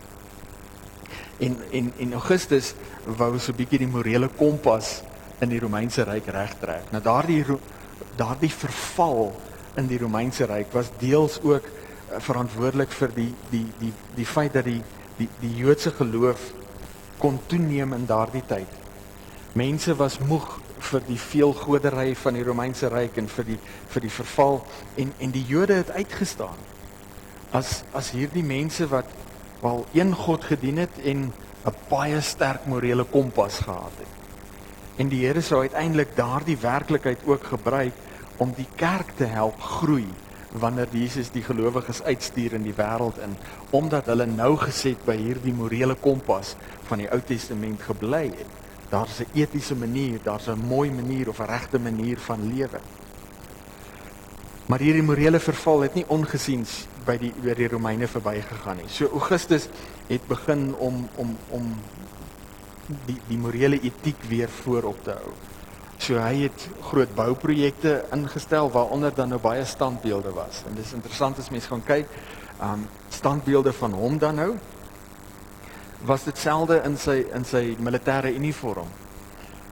En 1.39 1.57
en 1.71 1.93
en 1.99 2.13
Augustus 2.13 2.73
wou 3.05 3.39
so 3.39 3.51
'n 3.51 3.55
bietjie 3.55 3.79
die 3.79 3.87
morele 3.87 4.27
kompas 4.27 5.01
in 5.39 5.49
die 5.49 5.59
Romeinse 5.59 6.03
ryk 6.03 6.25
regtrek. 6.25 6.91
Nou 6.91 7.03
daardie 7.03 7.45
daardie 8.15 8.51
verval 8.51 9.35
in 9.75 9.87
die 9.87 9.97
Romeinse 9.97 10.45
ryk 10.45 10.71
was 10.71 10.91
deels 10.97 11.39
ook 11.41 11.63
uh, 11.63 12.19
verantwoordelik 12.19 12.91
vir 12.91 13.13
die 13.15 13.33
die 13.49 13.65
die 13.79 13.93
die 14.15 14.25
feit 14.25 14.53
dat 14.53 14.65
die 14.65 14.81
die 15.17 15.29
die 15.39 15.55
Joodse 15.55 15.91
geloof 15.91 16.53
kon 17.17 17.39
toeneem 17.47 17.93
in 17.93 18.05
daardie 18.05 18.43
tyd. 18.47 18.79
Mense 19.53 19.95
was 19.95 20.19
moeg 20.19 20.59
vir 20.83 21.03
die 21.07 21.19
veelgodery 21.19 22.15
van 22.19 22.37
die 22.37 22.43
Romeinse 22.43 22.89
ryk 22.91 23.17
en 23.21 23.29
vir 23.31 23.47
die 23.53 23.59
vir 23.93 24.05
die 24.05 24.13
verval 24.13 24.61
en 24.99 25.13
en 25.19 25.35
die 25.35 25.45
Jode 25.47 25.79
het 25.81 25.91
uitgestaan. 25.95 26.59
As 27.53 27.83
as 27.93 28.11
hierdie 28.15 28.43
mense 28.43 28.87
wat 28.91 29.09
wel 29.61 29.85
een 29.93 30.15
God 30.15 30.43
gedien 30.43 30.81
het 30.83 30.99
en 31.03 31.31
'n 31.65 31.75
baie 31.89 32.21
sterk 32.21 32.65
morele 32.65 33.03
kompas 33.03 33.59
gehad 33.59 33.95
het. 33.97 34.11
En 34.97 35.07
die 35.09 35.25
Here 35.25 35.41
sou 35.41 35.61
uiteindelik 35.61 36.15
daardie 36.15 36.57
werklikheid 36.57 37.19
ook 37.25 37.43
gebruik 37.43 37.93
om 38.37 38.53
die 38.55 38.67
kerk 38.75 39.15
te 39.17 39.25
help 39.25 39.61
groei 39.61 40.07
wanneer 40.53 40.87
Jesus 40.91 41.31
die 41.33 41.43
gelowiges 41.43 42.03
uitstuur 42.03 42.53
in 42.53 42.65
die 42.67 42.75
wêreld 42.77 43.17
in 43.25 43.37
omdat 43.73 44.09
hulle 44.11 44.25
nou 44.29 44.55
geset 44.61 44.99
by 45.05 45.15
hierdie 45.17 45.53
morele 45.53 45.95
kompas 45.95 46.55
van 46.89 47.01
die 47.01 47.09
Ou 47.09 47.21
Testament 47.25 47.81
gebly 47.81 48.27
het. 48.29 48.59
Daar's 48.89 49.19
'n 49.19 49.29
etiese 49.33 49.75
manier, 49.75 50.19
daar's 50.23 50.47
'n 50.47 50.67
mooi 50.67 50.91
manier 50.91 51.29
of 51.29 51.39
'n 51.39 51.49
regte 51.49 51.79
manier 51.79 52.17
van 52.17 52.53
lewe. 52.55 52.79
Maar 54.65 54.79
hierdie 54.79 55.03
morele 55.03 55.39
verval 55.39 55.81
het 55.81 55.93
nie 55.93 56.05
ongesiens 56.07 56.87
by 57.05 57.17
die 57.17 57.33
oor 57.43 57.55
die 57.55 57.67
Romeine 57.67 58.07
verbygegaan 58.07 58.77
nie. 58.77 58.87
So 58.87 59.09
Augustus 59.11 59.67
het 60.07 60.27
begin 60.27 60.75
om 60.75 61.09
om 61.15 61.37
om 61.49 61.75
die 63.05 63.17
die 63.27 63.37
morele 63.37 63.79
etiek 63.81 64.23
weer 64.29 64.49
voorop 64.49 65.03
te 65.03 65.11
hou. 65.11 65.33
So 66.03 66.19
hy 66.19 66.49
het 66.49 66.63
groot 66.89 67.11
bouprojekte 67.15 68.01
ingestel 68.11 68.67
waaronder 68.73 69.13
dan 69.15 69.29
nou 69.31 69.37
baie 69.39 69.63
standbeelde 69.65 70.33
was. 70.35 70.65
En 70.67 70.75
dis 70.75 70.91
interessant 70.97 71.37
as 71.39 71.47
mens 71.53 71.69
gaan 71.71 71.83
kyk, 71.87 72.09
um 72.59 72.83
standbeelde 73.13 73.71
van 73.77 73.95
hom 73.95 74.17
dan 74.19 74.35
nou 74.35 74.49
was 76.03 76.25
ditselfde 76.27 76.81
in 76.83 76.97
sy 76.99 77.21
in 77.31 77.47
sy 77.47 77.77
militêre 77.79 78.33
uniform. 78.35 78.89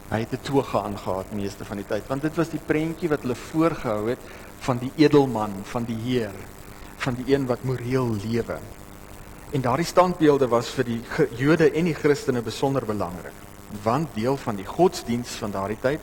Hy 0.08 0.22
het 0.24 0.32
'n 0.32 0.44
toga 0.48 0.86
aangetree 0.88 1.42
meeste 1.42 1.66
van 1.66 1.78
die 1.78 1.88
tyd 1.88 2.08
want 2.08 2.22
dit 2.22 2.36
was 2.36 2.50
die 2.50 2.64
prentjie 2.66 3.10
wat 3.10 3.22
hulle 3.22 3.36
voorgehou 3.36 4.10
het 4.10 4.20
van 4.60 4.78
die 4.78 4.92
edelman, 4.96 5.52
van 5.64 5.84
die 5.84 6.00
heer, 6.00 6.36
van 6.98 7.14
die 7.14 7.34
een 7.34 7.46
wat 7.46 7.64
moreel 7.64 8.16
lewe. 8.24 8.60
En 9.52 9.62
daardie 9.62 9.86
standbeelde 9.86 10.48
was 10.48 10.70
vir 10.70 10.86
die 10.86 11.02
Jode 11.36 11.72
en 11.72 11.86
die 11.86 11.94
Christene 11.96 12.42
besonder 12.42 12.86
belangrik 12.86 13.36
want 13.84 14.08
deel 14.14 14.38
van 14.38 14.56
die 14.56 14.66
godsdiens 14.66 15.30
van 15.30 15.52
daardie 15.52 15.80
tyd 15.82 16.00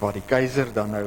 waar 0.00 0.16
die 0.16 0.26
keiser 0.26 0.72
dan 0.74 0.90
nou 0.96 1.06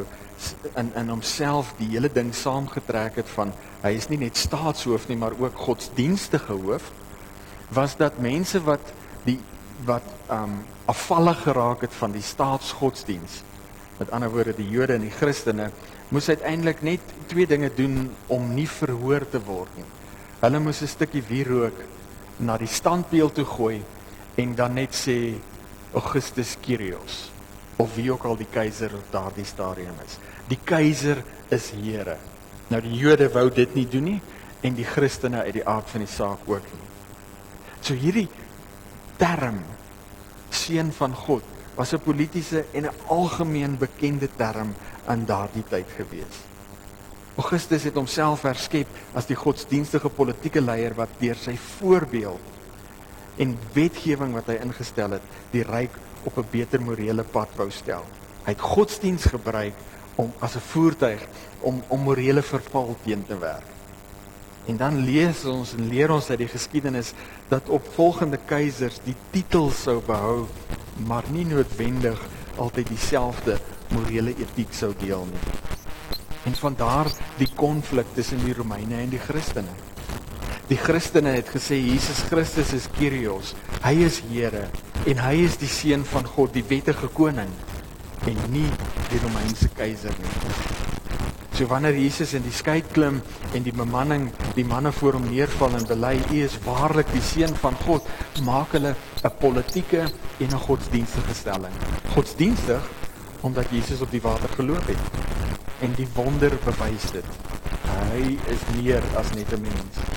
in 0.75 0.91
in 0.95 1.09
homself 1.09 1.73
die 1.77 1.89
hele 1.93 2.11
ding 2.11 2.33
saamgetrek 2.35 3.15
het 3.21 3.29
van 3.35 3.53
hy 3.83 3.93
is 3.97 4.09
nie 4.09 4.19
net 4.25 4.37
staatshoof 4.37 5.07
nie 5.09 5.17
maar 5.17 5.35
ook 5.39 5.57
godsdienstige 5.67 6.53
hoof 6.53 6.91
was 7.73 7.97
dat 7.97 8.19
mense 8.21 8.61
wat 8.63 8.93
die 9.25 9.39
wat 9.85 10.05
um 10.31 10.61
afvallig 10.85 11.41
geraak 11.47 11.81
het 11.81 11.93
van 11.95 12.11
die 12.11 12.25
staatsgodsdiens 12.25 13.41
met 13.97 14.11
ander 14.11 14.31
woorde 14.31 14.55
die 14.57 14.69
Jode 14.69 14.97
en 14.97 15.05
die 15.05 15.15
Christene 15.15 15.69
moes 16.13 16.29
uiteindelik 16.29 16.81
net 16.81 17.13
twee 17.31 17.47
dinge 17.47 17.71
doen 17.75 18.09
om 18.27 18.49
nie 18.53 18.67
verhoor 18.69 19.23
te 19.29 19.39
word 19.41 19.69
nie. 19.77 19.87
Hulle 20.41 20.59
moes 20.59 20.81
'n 20.81 20.87
stukkie 20.87 21.23
wierook 21.27 21.77
na 22.37 22.57
die 22.57 22.67
standbeeld 22.67 23.33
toe 23.35 23.45
gooi 23.45 23.83
en 24.35 24.55
dan 24.55 24.73
net 24.73 24.93
sê 24.93 25.39
Augustus 25.93 26.57
Kyrios 26.61 27.31
of 27.77 27.95
wie 27.95 28.11
ook 28.11 28.23
al 28.23 28.37
die 28.37 28.49
keiser 28.51 28.93
op 28.95 29.11
daardie 29.11 29.45
stadium 29.45 29.95
is. 30.05 30.17
Die 30.47 30.59
keiser 30.63 31.23
is 31.49 31.71
Here. 31.71 32.17
Nou 32.69 32.81
die 32.81 32.95
Jode 32.97 33.29
wou 33.33 33.49
dit 33.53 33.75
nie 33.75 33.87
doen 33.89 34.03
nie 34.03 34.21
en 34.63 34.75
die 34.77 34.87
Christene 34.87 35.43
uit 35.43 35.57
die 35.59 35.67
aard 35.67 35.89
van 35.91 36.05
die 36.05 36.11
saak 36.11 36.45
ook 36.47 36.67
nie. 36.71 36.89
So 37.83 37.97
hierdie 37.99 38.29
term 39.19 39.59
seun 40.53 40.93
van 40.95 41.15
God 41.15 41.43
was 41.75 41.93
'n 41.93 41.99
politieke 41.99 42.65
en 42.73 42.85
'n 42.85 42.95
algemeen 43.07 43.77
bekende 43.77 44.29
term 44.37 44.75
in 45.09 45.25
daardie 45.25 45.63
tyd 45.69 45.89
gewees. 45.97 46.37
Augustus 47.35 47.83
het 47.83 47.95
homself 47.95 48.41
herskep 48.41 48.87
as 49.13 49.25
die 49.25 49.35
godsdienstige 49.35 50.09
politieke 50.09 50.61
leier 50.61 50.93
wat 50.93 51.09
deur 51.19 51.35
sy 51.35 51.55
voorbeeld 51.57 52.51
en 53.37 53.57
wetgewing 53.73 54.33
wat 54.33 54.47
hy 54.47 54.59
ingestel 54.61 55.11
het, 55.17 55.21
die 55.51 55.63
ryk 55.63 55.95
op 56.23 56.37
'n 56.37 56.47
beter 56.51 56.81
morele 56.81 57.23
pad 57.23 57.49
wou 57.55 57.71
stel. 57.71 58.03
Hy 58.43 58.51
het 58.51 58.61
godsdiens 58.61 59.25
gebruik 59.25 59.73
om 60.15 60.33
as 60.39 60.55
'n 60.55 60.59
voertuig 60.59 61.21
om 61.59 61.83
om 61.87 61.99
morele 61.99 62.41
verval 62.41 62.95
teen 63.03 63.25
te 63.25 63.37
werk. 63.37 63.69
En 64.65 64.77
dan 64.77 65.03
lees 65.03 65.45
ons 65.45 65.73
en 65.73 65.87
leer 65.87 66.11
ons 66.11 66.29
uit 66.29 66.39
die 66.39 66.47
geskiedenis 66.47 67.13
dat 67.47 67.69
opvolgende 67.69 68.39
keisers 68.45 68.99
die 69.03 69.15
titel 69.31 69.71
sou 69.71 70.01
behou, 70.05 70.47
maar 71.07 71.23
nie 71.31 71.45
noodwendig 71.45 72.19
altyd 72.55 72.87
dieselfde 72.87 73.57
morele 73.89 74.35
etiek 74.37 74.73
sou 74.73 74.93
deel 74.99 75.27
nie. 75.31 75.43
En 76.43 76.55
van 76.55 76.75
daar 76.77 77.11
die 77.37 77.49
konflik 77.55 78.05
tussen 78.13 78.39
die 78.45 78.53
Romeine 78.53 78.95
en 78.95 79.09
die 79.09 79.19
Christene. 79.19 79.75
Die 80.67 80.77
Christene 80.77 81.29
het 81.29 81.49
gesê 81.51 81.75
Jesus 81.75 82.23
Christus 82.29 82.73
is 82.73 82.87
Kyrios. 82.97 83.53
Hy 83.83 83.93
is 84.05 84.21
Here 84.31 84.69
en 85.05 85.19
hy 85.19 85.33
is 85.43 85.57
die 85.59 85.67
seun 85.67 86.05
van 86.07 86.27
God, 86.27 86.53
die 86.55 86.63
wettige 86.69 87.09
koning 87.11 87.49
en 88.29 88.37
nie 88.53 88.69
die 89.11 89.19
Romeinse 89.19 89.67
keiser 89.75 90.15
nie. 90.15 90.31
So 91.53 91.67
wanneer 91.69 91.93
Jesus 91.99 92.31
in 92.33 92.45
die 92.45 92.53
skei 92.55 92.79
klim 92.95 93.19
en 93.53 93.65
die 93.65 93.73
bemanning 93.75 94.29
die 94.55 94.65
manne 94.65 94.93
voor 94.95 95.19
hom 95.19 95.27
neerval 95.27 95.75
en 95.77 95.85
bely 95.89 96.15
u 96.31 96.39
is 96.45 96.55
waarlik 96.65 97.11
die 97.13 97.21
seun 97.21 97.53
van 97.61 97.75
God, 97.83 98.07
maak 98.47 98.71
hulle 98.73 98.95
'n 99.23 99.33
politieke 99.39 100.07
en 100.39 100.49
'n 100.49 100.65
godsdienstige 100.67 101.35
stelling. 101.35 101.75
Godsdienstig 102.15 102.81
omdat 103.41 103.69
Jesus 103.69 104.01
op 104.01 104.11
die 104.11 104.21
water 104.21 104.49
geloop 104.55 104.87
het 104.87 105.03
en 105.81 105.93
die 105.95 106.07
wonder 106.15 106.51
bewys 106.63 107.11
dit. 107.11 107.29
Hy 107.83 108.37
is 108.47 108.61
meer 108.81 109.03
as 109.19 109.29
net 109.35 109.51
'n 109.51 109.61
mens. 109.61 110.12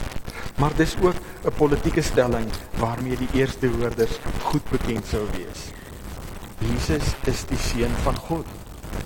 Maar 0.57 0.73
dis 0.77 0.97
ook 1.01 1.15
'n 1.45 1.55
politieke 1.57 2.03
stelling 2.03 2.49
waarmee 2.77 3.17
die 3.17 3.29
eerste 3.33 3.69
hoorders 3.69 4.19
goed 4.43 4.71
bekend 4.71 5.07
sou 5.07 5.25
wees. 5.37 5.61
Jesus 6.59 7.15
is 7.25 7.45
die 7.45 7.59
seun 7.59 7.95
van 8.03 8.17
God 8.17 8.47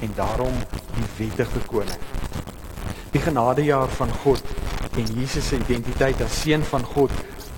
en 0.00 0.12
daarom 0.14 0.54
die 0.94 1.26
wettige 1.26 1.58
koning. 1.66 1.98
Die 3.10 3.20
genadejaar 3.20 3.88
van 3.88 4.12
God 4.12 4.42
en 4.96 5.04
Jesus 5.14 5.48
se 5.48 5.58
identiteit 5.58 6.20
as 6.22 6.40
seun 6.40 6.62
van 6.62 6.84
God 6.84 7.10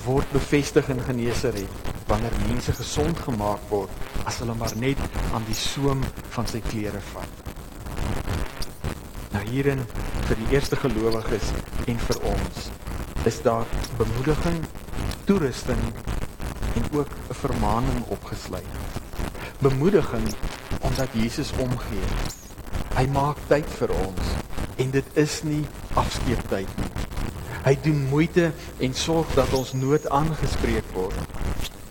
word 0.05 0.33
bevestig 0.33 0.89
in 0.89 1.01
Genesaret 1.01 1.69
wanneer 2.07 2.33
mense 2.49 2.73
gesond 2.73 3.19
gemaak 3.19 3.61
word 3.69 3.91
as 4.25 4.39
hulle 4.39 4.55
maar 4.55 4.75
net 4.77 4.99
aan 5.33 5.45
die 5.47 5.57
soem 5.59 6.03
van 6.35 6.47
sy 6.47 6.61
klere 6.61 7.01
vat. 7.13 7.29
Nou 9.33 9.45
hierin 9.49 9.85
vir 10.29 10.37
die 10.37 10.55
eerste 10.57 10.77
gelowiges 10.77 11.53
en 11.87 11.99
vir 12.09 12.25
ons 12.35 12.71
is 13.25 13.43
daar 13.43 13.67
bemoediging, 13.97 14.65
toerusting 15.25 15.79
en 16.75 16.99
ook 16.99 17.09
'n 17.29 17.35
vermaaning 17.35 18.05
opgesluit. 18.07 18.73
Bemoediging 19.59 20.35
omdat 20.81 21.09
Jesus 21.13 21.53
omgee. 21.53 22.09
Hy 22.95 23.07
maak 23.07 23.37
tyd 23.47 23.67
vir 23.79 23.91
ons 23.91 24.21
en 24.77 24.91
dit 24.91 25.05
is 25.13 25.43
nie 25.43 25.67
afskeidtyd 25.95 26.69
nie. 26.77 26.91
Hy 27.65 27.79
doen 27.83 28.09
moeite 28.09 28.53
en 28.79 28.95
sorg 28.95 29.35
dat 29.35 29.53
ons 29.53 29.73
nood 29.73 30.09
aangespreek 30.09 30.85
word. 30.93 31.15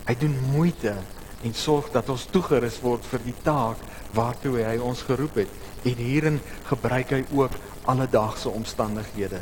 Hy 0.04 0.14
doen 0.20 0.36
moeite 0.52 0.94
en 1.42 1.54
sorg 1.54 1.90
dat 1.90 2.08
ons 2.08 2.26
toegerus 2.30 2.80
word 2.80 3.04
vir 3.04 3.20
die 3.24 3.38
taak 3.42 3.76
waartoe 4.12 4.58
hy 4.60 4.76
ons 4.78 5.02
geroep 5.02 5.34
het. 5.34 5.48
En 5.82 5.94
hierin 5.94 6.40
gebruik 6.64 7.10
hy 7.10 7.24
ook 7.32 7.50
alledaagse 7.84 8.48
omstandighede, 8.48 9.40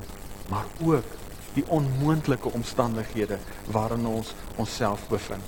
maar 0.48 0.64
ook 0.80 1.19
die 1.54 1.64
onmoontlike 1.68 2.52
omstandighede 2.54 3.38
waarin 3.74 4.06
ons 4.06 4.34
onsself 4.56 5.06
bevind. 5.08 5.42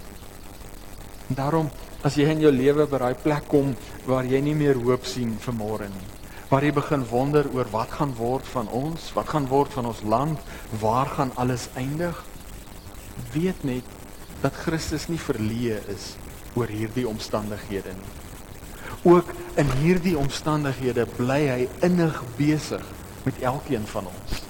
En 1.29 1.39
daarom 1.39 1.71
as 2.03 2.19
jy 2.19 2.27
in 2.33 2.43
jou 2.43 2.51
lewe 2.53 2.87
by 2.91 2.99
daai 2.99 3.15
plek 3.23 3.47
kom 3.51 3.77
waar 4.09 4.27
jy 4.27 4.41
nie 4.43 4.57
meer 4.59 4.81
hoop 4.83 5.07
sien 5.07 5.37
vir 5.45 5.55
môre 5.55 5.89
nie, 5.89 6.09
waar 6.51 6.67
jy 6.67 6.73
begin 6.75 7.07
wonder 7.09 7.47
oor 7.55 7.71
wat 7.73 7.95
gaan 7.99 8.15
word 8.19 8.49
van 8.55 8.69
ons, 8.75 9.13
wat 9.17 9.31
gaan 9.31 9.47
word 9.49 9.73
van 9.77 9.89
ons 9.93 10.03
land, 10.03 10.53
waar 10.83 11.09
gaan 11.15 11.33
alles 11.41 11.69
eindig? 11.79 12.19
Weet 13.33 13.63
net 13.65 13.87
dat 14.43 14.59
Christus 14.65 15.07
nie 15.09 15.21
verleë 15.23 15.79
is 15.95 16.13
oor 16.59 16.69
hierdie 16.69 17.07
omstandighede 17.09 17.95
nie. 17.95 18.13
Ook 19.09 19.31
in 19.59 19.71
hierdie 19.81 20.19
omstandighede 20.19 21.07
bly 21.17 21.41
hy 21.49 21.61
innig 21.87 22.19
besig 22.37 22.85
met 23.25 23.39
elkeen 23.47 23.87
van 23.95 24.11
ons 24.11 24.42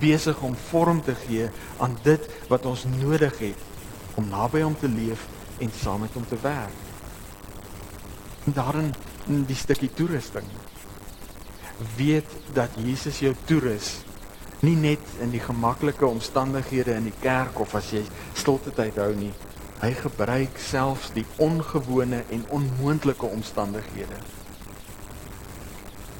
besig 0.00 0.40
om 0.46 0.56
vorm 0.70 1.02
te 1.04 1.14
gee 1.26 1.48
aan 1.78 1.96
dit 2.02 2.28
wat 2.48 2.66
ons 2.66 2.86
nodig 2.90 3.38
het 3.38 4.18
om 4.18 4.28
naby 4.28 4.64
hom 4.64 4.76
te 4.78 4.88
leef 4.88 5.26
en 5.60 5.72
saam 5.76 6.00
met 6.04 6.14
hom 6.16 6.26
te 6.28 6.38
werk. 6.42 6.76
En 8.48 8.56
daarin 8.56 8.94
in 9.28 9.44
die 9.48 9.56
stukkie 9.56 9.90
toerusting. 9.94 10.46
Weet 11.96 12.28
dat 12.56 12.76
Jesus 12.80 13.20
jou 13.20 13.34
toerus 13.44 14.00
nie 14.60 14.76
net 14.76 15.04
in 15.24 15.30
die 15.32 15.40
gemaklike 15.40 16.04
omstandighede 16.06 16.92
in 16.98 17.06
die 17.08 17.16
kerk 17.22 17.60
of 17.60 17.74
as 17.78 17.92
jy 17.94 18.02
stilte 18.36 18.72
tyd 18.76 18.98
hou 19.00 19.12
nie. 19.16 19.32
Hy 19.80 19.94
gebruik 19.96 20.58
selfs 20.60 21.14
die 21.16 21.24
ongewone 21.40 22.24
en 22.28 22.44
onmoontlike 22.52 23.24
omstandighede. 23.24 24.18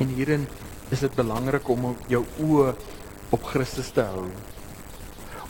En 0.01 0.15
hierin 0.17 0.47
is 0.89 1.05
dit 1.05 1.15
belangrik 1.15 1.69
om 1.69 1.91
jou 2.09 2.23
oë 2.41 2.73
op 3.31 3.45
Christus 3.45 3.91
te 3.95 4.05
hou. 4.07 4.27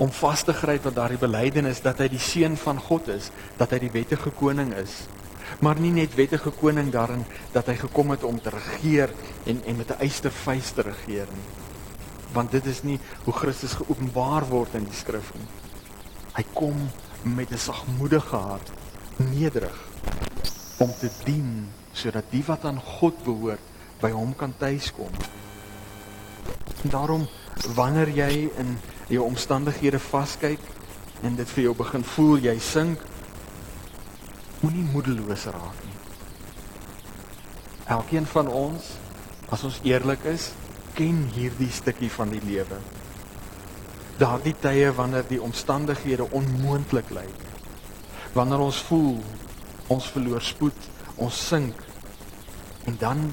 Om 0.01 0.13
vas 0.17 0.43
te 0.45 0.53
gryp 0.57 0.87
wat 0.89 0.97
daardie 0.97 1.21
belydenis 1.21 1.83
dat 1.85 2.01
hy 2.01 2.09
die 2.13 2.23
seun 2.23 2.57
van 2.61 2.81
God 2.81 3.09
is, 3.13 3.31
dat 3.61 3.73
hy 3.75 3.81
die 3.85 3.93
wettige 3.93 4.33
koning 4.37 4.73
is. 4.81 5.05
Maar 5.61 5.81
nie 5.83 5.93
net 5.93 6.15
wettige 6.15 6.53
koning 6.57 6.93
daarin 6.95 7.25
dat 7.53 7.69
hy 7.69 7.77
gekom 7.81 8.15
het 8.15 8.25
om 8.25 8.39
te 8.41 8.53
regeer 8.55 9.13
en 9.51 9.65
en 9.65 9.77
met 9.77 9.91
'n 9.91 10.01
eystervuis 10.01 10.71
te 10.71 10.83
regeer 10.83 11.27
nie. 11.35 11.49
Want 12.33 12.51
dit 12.51 12.67
is 12.67 12.83
nie 12.83 12.99
hoe 13.25 13.35
Christus 13.35 13.75
geopenbaar 13.75 14.47
word 14.49 14.75
in 14.75 14.85
die 14.85 14.97
skrif 14.97 15.35
nie. 15.35 15.49
Hy 16.37 16.45
kom 16.55 16.91
met 17.23 17.51
'n 17.51 17.59
sagmoedige 17.59 18.37
hart, 18.37 18.71
nederig 19.17 19.89
om 20.79 20.93
te 21.01 21.11
dien 21.25 21.69
sodat 21.93 22.25
die 22.31 22.45
wat 22.47 22.65
aan 22.65 22.81
God 22.81 23.25
behoort 23.25 23.67
by 24.01 24.11
hom 24.11 24.33
kan 24.37 24.55
tuiskom. 24.57 25.13
En 26.83 26.91
daarom 26.91 27.29
wanneer 27.77 28.09
jy 28.09 28.49
in 28.59 28.77
jou 29.11 29.25
omstandighede 29.27 29.99
vaskyk 29.99 30.63
en 31.27 31.37
dit 31.37 31.49
vir 31.55 31.65
jou 31.69 31.75
begin 31.77 32.05
voel 32.15 32.39
jy 32.41 32.55
sink, 32.63 33.03
moenie 34.61 34.87
moedeloos 34.93 35.45
raak 35.53 35.83
nie. 35.85 35.99
Elkeen 37.91 38.27
van 38.33 38.49
ons, 38.49 38.93
as 39.51 39.65
ons 39.67 39.81
eerlik 39.85 40.25
is, 40.31 40.51
ken 40.95 41.25
hierdie 41.35 41.71
stukkie 41.73 42.11
van 42.13 42.33
die 42.33 42.43
lewe. 42.45 42.79
Daardie 44.21 44.55
tye 44.61 44.91
wanneer 44.97 45.27
die 45.29 45.41
omstandighede 45.43 46.29
onmoontlik 46.37 47.11
lyk. 47.17 47.47
Wanneer 48.37 48.63
ons 48.63 48.81
voel 48.89 49.19
ons 49.91 50.11
verloor 50.15 50.45
spoed, 50.45 50.89
ons 51.17 51.47
sink 51.51 51.87
en 52.89 52.97
dan 53.01 53.25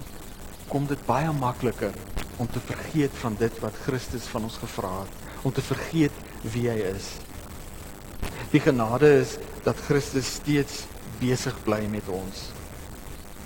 kom 0.68 0.88
dit 0.90 1.00
baie 1.08 1.32
makliker 1.32 1.94
om 2.38 2.50
te 2.50 2.60
vergeet 2.60 3.14
van 3.22 3.36
dit 3.40 3.60
wat 3.60 3.78
Christus 3.86 4.28
van 4.32 4.46
ons 4.48 4.58
gevra 4.62 4.94
het, 5.00 5.14
om 5.42 5.54
te 5.54 5.62
vergeet 5.62 6.14
wie 6.54 6.68
hy 6.70 6.78
is. 6.94 7.16
Die 8.54 8.62
genade 8.64 9.10
is 9.22 9.38
dat 9.66 9.80
Christus 9.88 10.38
steeds 10.40 10.86
besig 11.20 11.56
bly 11.66 11.82
met 11.92 12.08
ons. 12.14 12.48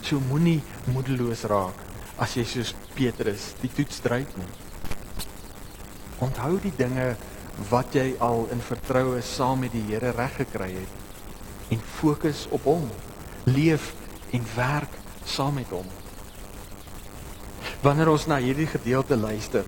So 0.05 0.19
moenie 0.29 0.59
moedeloos 0.91 1.45
raak 1.49 1.77
as 2.21 2.35
jy 2.37 2.45
soos 2.45 2.73
Petrus 2.97 3.51
die 3.61 3.71
toets 3.73 4.01
dryf 4.03 4.35
nie. 4.37 4.49
Onthou 6.21 6.57
die 6.61 6.73
dinge 6.77 7.13
wat 7.71 7.95
jy 7.97 8.11
al 8.21 8.45
in 8.53 8.61
vertroue 8.65 9.21
saam 9.25 9.63
met 9.65 9.73
die 9.73 9.83
Here 9.89 10.13
reg 10.17 10.37
gekry 10.41 10.71
het 10.75 11.71
en 11.71 11.81
fokus 11.97 12.47
op 12.51 12.67
hom. 12.67 12.85
Leef 13.47 13.93
en 14.35 14.45
werk 14.55 14.99
saam 15.25 15.55
met 15.57 15.71
hom. 15.71 15.87
Wanneer 17.81 18.11
ons 18.11 18.27
na 18.29 18.35
hierdie 18.37 18.67
gedeelte 18.69 19.15
luister, 19.17 19.65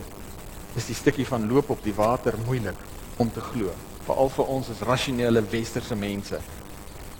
is 0.77 0.85
die 0.85 0.93
stukkie 0.93 1.25
van 1.25 1.47
loop 1.49 1.71
op 1.73 1.79
die 1.81 1.95
water 1.97 2.35
moeilik 2.45 2.77
om 3.17 3.31
te 3.33 3.41
glo, 3.41 3.71
veral 4.05 4.29
vir 4.35 4.51
ons 4.53 4.67
as 4.69 4.83
rasionele 4.85 5.41
westerse 5.49 5.97
mense. 5.97 6.37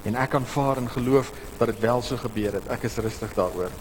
En 0.05 0.19
ek 0.21 0.35
aanvaar 0.37 0.83
en 0.83 0.91
geloof 0.93 1.31
dat 1.57 1.71
dit 1.71 1.79
wel 1.81 2.03
so 2.05 2.21
gebeur 2.21 2.59
het. 2.59 2.67
Ek 2.75 2.85
is 2.85 2.99
rustig 3.01 3.33
daaroor. 3.33 3.73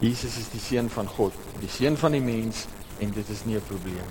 Jesus 0.00 0.38
is 0.40 0.48
die 0.54 0.62
seun 0.62 0.88
van 0.94 1.10
God, 1.18 1.36
die 1.60 1.68
seun 1.68 2.00
van 2.00 2.16
die 2.16 2.24
mens 2.24 2.64
en 3.04 3.12
dit 3.12 3.28
is 3.28 3.44
nie 3.44 3.58
'n 3.60 3.68
probleem. 3.68 4.08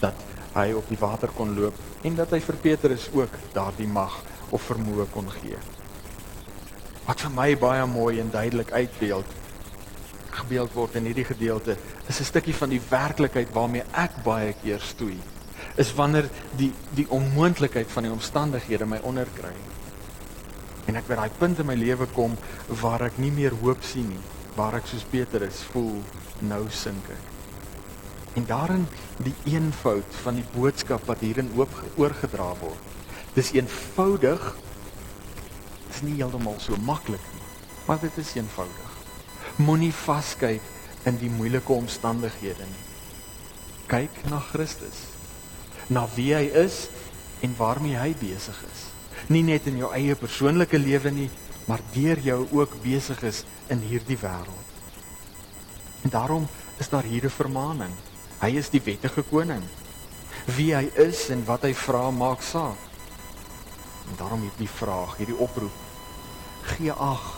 Dat 0.00 0.16
hy 0.54 0.72
op 0.72 0.88
die 0.88 0.98
water 0.98 1.28
kon 1.28 1.52
loop 1.60 1.74
en 2.02 2.14
dat 2.14 2.30
hy 2.30 2.40
vir 2.40 2.56
Petrus 2.56 3.10
ook 3.12 3.36
daardie 3.52 3.86
mag 3.86 4.22
of 4.48 4.62
vermoë 4.62 5.06
kon 5.12 5.28
gee. 5.30 5.60
Wat 7.04 7.20
vir 7.20 7.30
my 7.30 7.56
baie 7.56 7.86
mooi 7.86 8.20
en 8.20 8.30
duidelik 8.30 8.72
uitbeeld 8.72 9.37
gebeeld 10.42 10.74
word 10.76 10.96
in 11.00 11.08
hierdie 11.08 11.26
gedeelte 11.28 11.76
is 12.08 12.20
'n 12.20 12.28
stukkie 12.28 12.54
van 12.54 12.70
die 12.70 12.80
werklikheid 12.90 13.52
waarmee 13.52 13.84
ek 13.92 14.22
baie 14.24 14.54
keer 14.62 14.80
stoei. 14.80 15.18
Is 15.76 15.94
wanneer 15.94 16.28
die 16.56 16.72
die 16.94 17.06
onmoontlikheid 17.08 17.90
van 17.90 18.02
die 18.02 18.12
omstandighede 18.12 18.86
my 18.86 18.98
onderkry. 19.02 19.54
En 20.86 20.96
ek 20.96 21.06
by 21.06 21.14
daai 21.14 21.30
punt 21.38 21.58
in 21.58 21.66
my 21.66 21.74
lewe 21.74 22.06
kom 22.06 22.36
waar 22.80 23.02
ek 23.02 23.18
nie 23.18 23.30
meer 23.30 23.52
hoop 23.62 23.82
sien 23.82 24.08
nie, 24.08 24.24
waar 24.56 24.74
ek 24.74 24.86
soos 24.86 25.04
Petrus 25.04 25.62
voel 25.72 26.02
nou 26.40 26.64
sink 26.70 27.10
ek. 27.10 27.24
En 28.38 28.44
daarin 28.46 28.86
die 29.24 29.34
eenvoud 29.44 30.18
van 30.22 30.34
die 30.34 30.46
boodskap 30.54 31.06
wat 31.06 31.20
hierin 31.20 31.50
oop 31.56 31.72
oorgedra 31.96 32.52
word. 32.60 32.82
Dis 33.34 33.52
eenvoudig. 33.52 34.56
Dis 35.88 36.02
nie 36.06 36.18
heeltemal 36.20 36.60
so 36.62 36.76
maklik 36.86 37.24
nie, 37.34 37.46
maar 37.86 37.98
dit 38.00 38.20
is 38.22 38.34
eenvoudig. 38.36 38.87
Moenie 39.58 39.90
vaskyk 39.90 40.62
in 41.10 41.16
die 41.18 41.30
moeilike 41.34 41.72
omstandighede 41.74 42.62
nie. 42.62 42.84
Kyk 43.90 44.20
na 44.30 44.38
Christus. 44.52 45.08
Na 45.90 46.04
wie 46.14 46.30
hy 46.36 46.44
is 46.60 46.84
en 47.42 47.56
waarmee 47.58 47.98
hy 47.98 48.12
besig 48.20 48.60
is. 48.68 48.84
Nie 49.26 49.42
net 49.42 49.66
in 49.66 49.80
jou 49.80 49.90
eie 49.96 50.14
persoonlike 50.14 50.78
lewe 50.78 51.10
nie, 51.10 51.26
maar 51.66 51.82
deur 51.90 52.22
jou 52.22 52.38
ook 52.54 52.76
besig 52.84 53.24
is 53.26 53.42
in 53.66 53.82
hierdie 53.82 54.20
wêreld. 54.22 54.70
En 56.06 56.14
daarom 56.14 56.46
is 56.78 56.88
daar 56.88 57.10
hier 57.10 57.26
'n 57.26 57.38
vermaaning. 57.40 57.94
Hy 58.38 58.54
is 58.62 58.70
die 58.70 58.82
wettige 58.84 59.22
koning. 59.22 59.64
Wie 60.46 60.74
hy 60.74 60.86
is 60.94 61.28
en 61.30 61.44
wat 61.44 61.62
hy 61.62 61.74
vra 61.74 62.10
maak 62.10 62.42
saak. 62.42 62.78
En 64.06 64.14
daarom 64.16 64.40
hierdie 64.40 64.70
vraag, 64.70 65.16
hierdie 65.16 65.38
oproep. 65.38 65.74
Gee 66.62 66.92
ag 66.92 67.37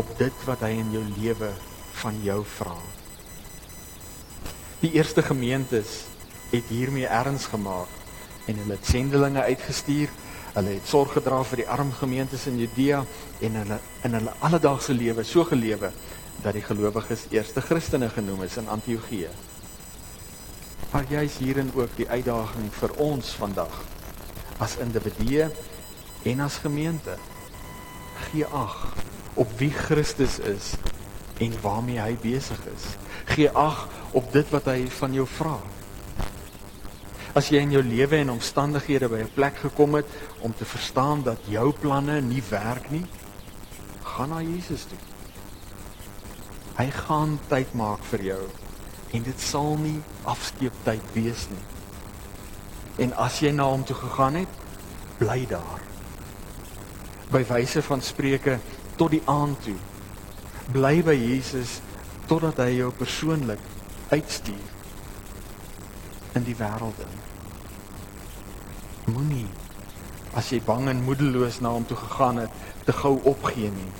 op 0.00 0.12
dit 0.18 0.44
wat 0.48 0.62
hy 0.64 0.72
in 0.80 0.92
jou 0.94 1.02
lewe 1.18 1.50
van 2.00 2.16
jou 2.24 2.40
vra. 2.56 2.76
Die 4.80 4.94
eerste 4.96 5.22
gemeentes 5.22 6.04
het 6.54 6.70
hiermee 6.72 7.06
erns 7.06 7.50
gemaak 7.52 7.98
en 8.48 8.62
hulle 8.62 8.78
het 8.78 8.88
sendelinge 8.88 9.42
uitgestuur. 9.42 10.08
Hulle 10.54 10.72
het 10.78 10.88
sorg 10.88 11.12
gedra 11.18 11.42
vir 11.46 11.62
die 11.62 11.68
arm 11.68 11.92
gemeentes 11.94 12.46
in 12.50 12.56
Judea 12.58 13.02
en 13.44 13.58
hulle 13.60 13.78
in 14.08 14.16
hulle 14.16 14.32
alledaagse 14.40 14.96
lewe 14.96 15.24
so 15.26 15.44
gelewe 15.44 15.92
dat 16.40 16.56
die 16.56 16.64
gelowiges 16.64 17.26
eerste 17.30 17.60
Christene 17.60 18.08
genoem 18.10 18.42
is 18.48 18.56
in 18.56 18.72
Antiochië. 18.72 19.28
Maar 20.90 21.06
jy's 21.12 21.36
hierin 21.38 21.70
ook 21.76 21.92
die 22.00 22.08
uitdaging 22.08 22.72
vir 22.80 22.96
ons 23.04 23.36
vandag 23.38 23.76
as 24.64 24.80
individue 24.80 25.50
en 26.32 26.40
as 26.48 26.58
gemeente. 26.64 27.20
Gee 28.30 28.48
ag 28.48 28.88
op 29.34 29.58
wie 29.58 29.70
Christus 29.70 30.38
is 30.38 30.74
en 31.40 31.54
waarmee 31.62 32.00
hy 32.00 32.16
besig 32.20 32.60
is. 32.74 32.94
Gee 33.24 33.50
ag 33.50 33.88
op 34.12 34.32
dit 34.32 34.48
wat 34.50 34.68
hy 34.68 34.84
van 34.98 35.14
jou 35.16 35.26
vra. 35.26 35.56
As 37.38 37.48
jy 37.52 37.62
in 37.62 37.72
jou 37.76 37.82
lewe 37.86 38.18
en 38.18 38.34
omstandighede 38.34 39.08
by 39.08 39.22
'n 39.22 39.34
plek 39.34 39.56
gekom 39.56 39.94
het 39.94 40.06
om 40.40 40.54
te 40.54 40.64
verstaan 40.64 41.22
dat 41.22 41.38
jou 41.46 41.72
planne 41.72 42.20
nie 42.20 42.42
werk 42.50 42.90
nie, 42.90 43.06
gaan 44.02 44.28
na 44.28 44.40
Jesus 44.42 44.84
toe. 44.84 44.98
Hy 46.76 46.90
gaan 46.90 47.38
tyd 47.48 47.74
maak 47.74 48.02
vir 48.10 48.22
jou 48.22 48.42
en 49.12 49.22
dit 49.22 49.40
sal 49.40 49.76
nie 49.76 50.00
afskeeptyd 50.24 51.02
wees 51.14 51.46
nie. 51.50 51.64
En 53.04 53.12
as 53.12 53.40
jy 53.40 53.50
na 53.50 53.64
hom 53.64 53.84
toe 53.84 53.96
gegaan 53.96 54.34
het, 54.34 54.48
bly 55.18 55.46
daar. 55.50 55.80
By 57.30 57.44
wyse 57.48 57.82
van 57.82 58.02
spreuke 58.02 58.58
tot 59.00 59.14
die 59.14 59.22
aand 59.30 59.62
toe. 59.64 59.78
Bly 60.74 61.00
by 61.06 61.16
Jesus 61.16 61.78
totdat 62.30 62.60
hy 62.62 62.76
jou 62.76 62.90
persoonlik 62.94 63.62
uitstuur 64.12 64.68
in 66.38 66.44
die 66.46 66.58
wêreld 66.60 67.00
in. 67.06 67.16
Moenie 69.16 69.48
as 70.38 70.52
jy 70.52 70.60
bang 70.62 70.92
en 70.92 71.02
moedeloos 71.08 71.58
na 71.64 71.72
hom 71.74 71.88
toe 71.88 71.98
gegaan 71.98 72.44
het, 72.44 72.52
te 72.86 72.94
gou 72.94 73.16
opgee 73.26 73.72
nie 73.74 73.90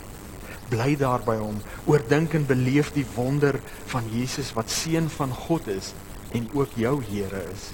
bly 0.71 0.95
daar 0.99 1.23
by 1.27 1.37
hom, 1.41 1.59
oordink 1.91 2.35
en 2.39 2.47
beleef 2.47 2.93
die 2.95 3.07
wonder 3.17 3.59
van 3.91 4.07
Jesus 4.15 4.53
wat 4.55 4.71
seun 4.71 5.11
van 5.11 5.33
God 5.47 5.67
is 5.71 5.93
en 6.37 6.47
ook 6.55 6.77
jou 6.79 7.01
Here 7.09 7.43
is. 7.51 7.73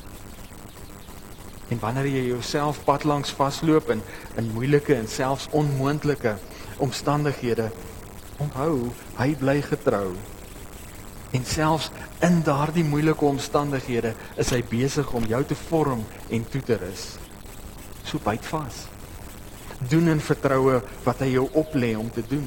En 1.68 1.80
wanneer 1.82 2.08
jy 2.08 2.22
jouself 2.30 2.80
pad 2.86 3.04
langs 3.04 3.34
vasloop 3.36 3.90
in 3.92 4.02
in 4.40 4.52
moeilike 4.54 4.94
en 4.94 5.08
selfs 5.10 5.48
onmoontlike 5.50 6.36
omstandighede, 6.82 7.70
onthou, 8.42 8.90
hy 9.16 9.34
bly 9.40 9.60
getrou. 9.64 10.14
En 11.34 11.44
selfs 11.44 11.90
in 12.24 12.40
daardie 12.46 12.84
moeilike 12.84 13.24
omstandighede 13.24 14.14
is 14.40 14.52
hy 14.54 14.62
besig 14.70 15.10
om 15.16 15.24
jou 15.28 15.42
te 15.44 15.56
vorm 15.66 16.04
en 16.32 16.44
toe 16.50 16.62
te 16.64 16.78
rus. 16.80 17.16
So 18.06 18.20
byt 18.24 18.46
vas. 18.52 18.84
Doen 19.90 20.08
in 20.14 20.22
vertroue 20.24 20.80
wat 21.04 21.20
hy 21.24 21.34
jou 21.34 21.48
oplê 21.58 21.92
om 21.98 22.08
te 22.12 22.24
doen. 22.28 22.46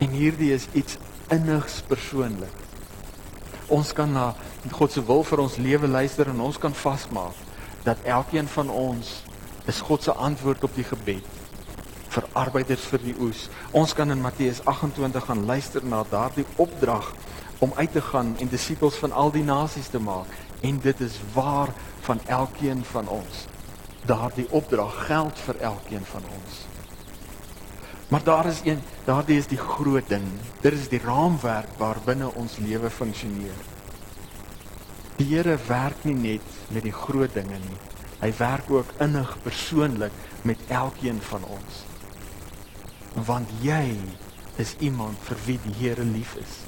En 0.00 0.12
hierdie 0.16 0.52
is 0.56 0.66
iets 0.76 0.98
innigs 1.32 1.80
persoonlik. 1.88 2.56
Ons 3.70 3.92
kan 3.96 4.10
na 4.12 4.32
God 4.74 4.92
se 4.92 5.02
wil 5.06 5.22
vir 5.24 5.44
ons 5.44 5.60
lewe 5.62 5.88
luister 5.88 6.28
en 6.32 6.40
ons 6.42 6.58
kan 6.60 6.74
vasmaak 6.74 7.36
dat 7.86 8.02
elkeen 8.04 8.48
van 8.50 8.68
ons 8.68 9.20
is 9.70 9.84
God 9.86 10.02
se 10.04 10.12
antwoord 10.12 10.66
op 10.66 10.74
die 10.76 10.84
gebed 10.84 11.39
vir 12.10 12.26
arbeiders 12.38 12.86
vir 12.90 13.02
die 13.04 13.14
oes. 13.22 13.46
Ons 13.76 13.94
kan 13.94 14.10
in 14.10 14.22
Matteus 14.22 14.62
28 14.64 15.28
gaan 15.28 15.44
luister 15.46 15.84
na 15.86 16.02
daardie 16.10 16.46
opdrag 16.56 17.12
om 17.60 17.72
uit 17.76 17.92
te 17.92 18.00
gaan 18.00 18.34
en 18.40 18.48
disippels 18.48 18.98
van 19.02 19.12
al 19.12 19.30
die 19.34 19.44
nasies 19.44 19.90
te 19.92 20.00
maak 20.00 20.30
en 20.66 20.80
dit 20.82 21.00
is 21.00 21.20
waar 21.34 21.72
van 22.08 22.20
elkeen 22.26 22.84
van 22.92 23.08
ons. 23.08 23.46
Daardie 24.08 24.48
opdrag 24.50 24.94
geld 25.06 25.38
vir 25.46 25.60
elkeen 25.70 26.04
van 26.04 26.24
ons. 26.34 26.64
Maar 28.10 28.24
daar 28.24 28.46
is 28.46 28.60
een, 28.64 28.80
daardie 29.04 29.38
is 29.38 29.46
die 29.46 29.60
groot 29.60 30.08
ding. 30.08 30.24
Dit 30.60 30.72
is 30.72 30.88
die 30.90 31.02
raamwerk 31.04 31.76
waarbinne 31.78 32.32
ons 32.34 32.56
lewe 32.58 32.90
funksioneer. 32.90 33.60
Die 35.20 35.28
Here 35.30 35.58
werk 35.68 36.04
nie 36.08 36.16
net 36.16 36.58
met 36.74 36.82
die 36.82 36.96
groot 36.96 37.34
dinge 37.36 37.60
nie. 37.60 37.78
Hy 38.20 38.32
werk 38.40 38.70
ook 38.72 38.96
innig 38.98 39.36
persoonlik 39.44 40.16
met 40.42 40.58
elkeen 40.68 41.20
van 41.22 41.44
ons. 41.44 41.84
Want 43.14 43.50
jy 43.62 43.96
is 44.60 44.76
iemand 44.78 45.18
vir 45.28 45.38
wie 45.46 45.58
die 45.64 45.74
Here 45.78 46.04
lief 46.04 46.36
is. 46.40 46.60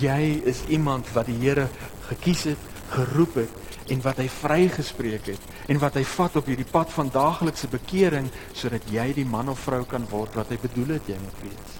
Jy 0.00 0.42
is 0.44 0.62
iemand 0.68 1.08
wat 1.14 1.26
die 1.30 1.38
Here 1.40 1.68
gekies 2.08 2.44
het, 2.50 2.68
geroep 2.90 3.34
het 3.34 3.90
en 3.90 4.02
wat 4.02 4.18
hy 4.22 4.26
vrygespreek 4.30 5.30
het 5.32 5.70
en 5.70 5.78
wat 5.82 5.96
hy 5.98 6.02
vat 6.06 6.36
op 6.38 6.48
hierdie 6.50 6.66
pad 6.66 6.90
van 6.94 7.10
daaglikse 7.14 7.70
bekering 7.70 8.28
sodat 8.56 8.86
jy 8.90 9.06
die 9.14 9.26
man 9.26 9.50
of 9.50 9.62
vrou 9.66 9.82
kan 9.86 10.06
word 10.10 10.34
wat 10.38 10.50
hy 10.50 10.58
bedoel 10.62 10.96
het 10.96 11.10
jy 11.10 11.18
moet 11.22 11.42
wees. 11.44 11.78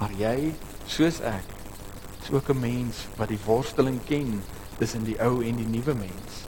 Maar 0.00 0.16
jy, 0.20 0.36
soos 0.90 1.20
ek, 1.24 1.52
is 2.24 2.30
ook 2.32 2.50
'n 2.50 2.60
mens 2.60 3.06
wat 3.16 3.28
die 3.28 3.40
worsteling 3.46 4.00
ken 4.04 4.42
tussen 4.78 5.04
die 5.04 5.16
ou 5.20 5.44
en 5.44 5.56
die 5.56 5.68
nuwe 5.68 5.94
mens. 5.94 6.44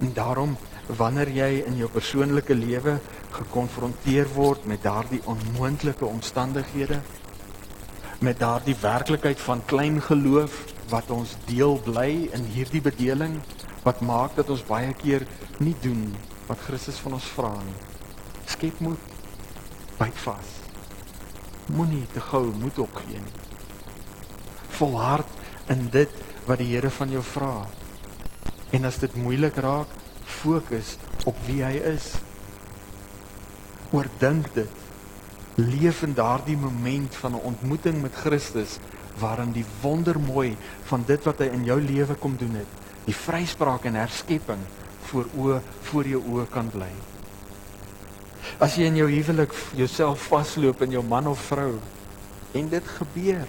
En 0.00 0.12
daarom 0.12 0.56
wanneer 0.86 1.30
jy 1.32 1.50
in 1.66 1.78
jou 1.80 1.88
persoonlike 1.88 2.54
lewe 2.54 2.98
gekonfronteer 3.34 4.28
word 4.34 4.66
met 4.68 4.82
daardie 4.84 5.22
onmoontlike 5.30 6.04
omstandighede 6.04 7.00
met 8.24 8.38
daardie 8.38 8.76
werklikheid 8.80 9.40
van 9.40 9.64
klein 9.64 10.00
geloof 10.02 10.60
wat 10.88 11.10
ons 11.10 11.36
deel 11.48 11.78
bly 11.84 12.28
in 12.36 12.44
hierdie 12.54 12.82
bedeling 12.84 13.40
wat 13.84 14.00
maak 14.00 14.36
dat 14.36 14.50
ons 14.52 14.64
baie 14.68 14.92
keer 15.00 15.26
nie 15.58 15.74
doen 15.82 16.06
wat 16.48 16.60
Christus 16.66 17.00
van 17.04 17.16
ons 17.16 17.26
vra 17.36 17.52
nie. 17.64 17.80
Skep 18.48 18.80
moed. 18.84 19.00
Byt 19.98 20.16
vas. 20.24 20.52
Moenie 21.72 22.04
te 22.12 22.20
gou 22.20 22.44
moed 22.60 22.78
opgee 22.84 23.20
nie. 23.20 23.36
Volhard 24.76 25.28
in 25.72 25.88
dit 25.92 26.10
wat 26.48 26.60
die 26.60 26.70
Here 26.72 26.90
van 26.92 27.12
jou 27.12 27.22
vra. 27.24 27.52
En 28.76 28.84
as 28.84 28.98
dit 29.00 29.16
moeilik 29.16 29.56
raak, 29.64 29.88
fokus 30.24 30.96
op 31.24 31.36
wie 31.46 31.62
hy 31.64 31.78
is. 31.94 32.14
Oordink 33.94 34.50
dit. 34.54 34.82
Leef 35.54 36.02
in 36.02 36.14
daardie 36.14 36.56
moment 36.56 37.14
van 37.16 37.32
'n 37.32 37.46
ontmoeting 37.52 38.02
met 38.02 38.14
Christus 38.14 38.78
waarin 39.18 39.52
die 39.52 39.66
wondermooi 39.80 40.56
van 40.84 41.04
dit 41.06 41.24
wat 41.24 41.38
hy 41.38 41.44
in 41.54 41.64
jou 41.64 41.80
lewe 41.80 42.14
kom 42.14 42.36
doen 42.36 42.54
het, 42.54 42.70
die 43.04 43.14
vryspraak 43.14 43.84
en 43.84 43.94
herskepping 43.94 44.58
voor 45.02 45.28
oë 45.38 45.60
voor 45.80 46.06
jou 46.06 46.22
oë 46.32 46.46
kan 46.50 46.70
bly. 46.70 46.90
As 48.58 48.74
jy 48.74 48.88
in 48.90 48.96
jou 48.96 49.10
huwelik 49.10 49.54
jouself 49.74 50.26
vasloop 50.30 50.82
in 50.82 50.90
jou 50.90 51.04
man 51.04 51.26
of 51.26 51.38
vrou 51.38 51.78
en 52.52 52.68
dit 52.68 52.88
gebeur, 52.98 53.46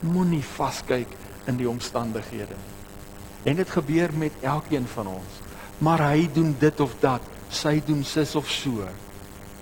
moenie 0.00 0.44
vaskyk 0.44 1.08
in 1.46 1.56
die 1.56 1.68
omstandighede 1.68 2.54
nie. 2.54 2.72
En 3.44 3.56
dit 3.56 3.70
gebeur 3.70 4.10
met 4.16 4.32
elkeen 4.40 4.86
van 4.88 5.06
ons. 5.06 5.40
Maar 5.78 6.08
hy 6.10 6.28
doen 6.32 6.54
dit 6.58 6.80
of 6.80 6.94
dat, 7.00 7.22
sy 7.48 7.80
doen 7.86 8.04
sis 8.04 8.34
of 8.34 8.50
so. 8.50 8.86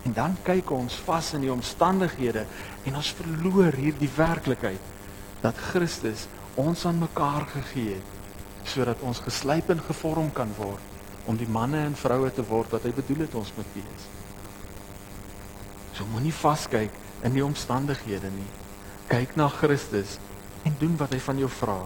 En 0.02 0.12
dan 0.16 0.36
kyk 0.44 0.70
ons 0.74 0.94
vas 1.06 1.32
in 1.36 1.44
die 1.46 1.52
omstandighede 1.52 2.46
en 2.84 2.96
ons 2.98 3.12
verloor 3.18 3.76
hierdie 3.78 4.10
werklikheid 4.16 4.90
dat 5.42 5.58
Christus 5.70 6.26
ons 6.58 6.84
aan 6.86 6.98
mekaar 7.02 7.46
gegee 7.54 7.98
het 7.98 8.08
sodat 8.68 9.00
ons 9.02 9.18
geslyp 9.18 9.72
en 9.74 9.80
gevorm 9.82 10.28
kan 10.34 10.50
word 10.54 10.90
om 11.26 11.38
die 11.38 11.48
manne 11.50 11.80
en 11.86 11.96
vroue 11.98 12.30
te 12.34 12.44
word 12.46 12.70
wat 12.74 12.84
hy 12.86 12.92
bedoel 12.94 13.24
het 13.24 13.34
ons 13.38 13.50
moet 13.56 13.72
wees. 13.74 14.04
So 15.96 16.06
moenie 16.10 16.34
vaskyk 16.34 16.94
in 17.26 17.34
die 17.36 17.44
omstandighede 17.44 18.30
nie. 18.34 18.48
Kyk 19.10 19.34
na 19.38 19.48
Christus 19.52 20.18
en 20.66 20.74
doen 20.80 20.94
wat 21.00 21.14
hy 21.14 21.20
van 21.22 21.42
jou 21.42 21.50
vra, 21.50 21.80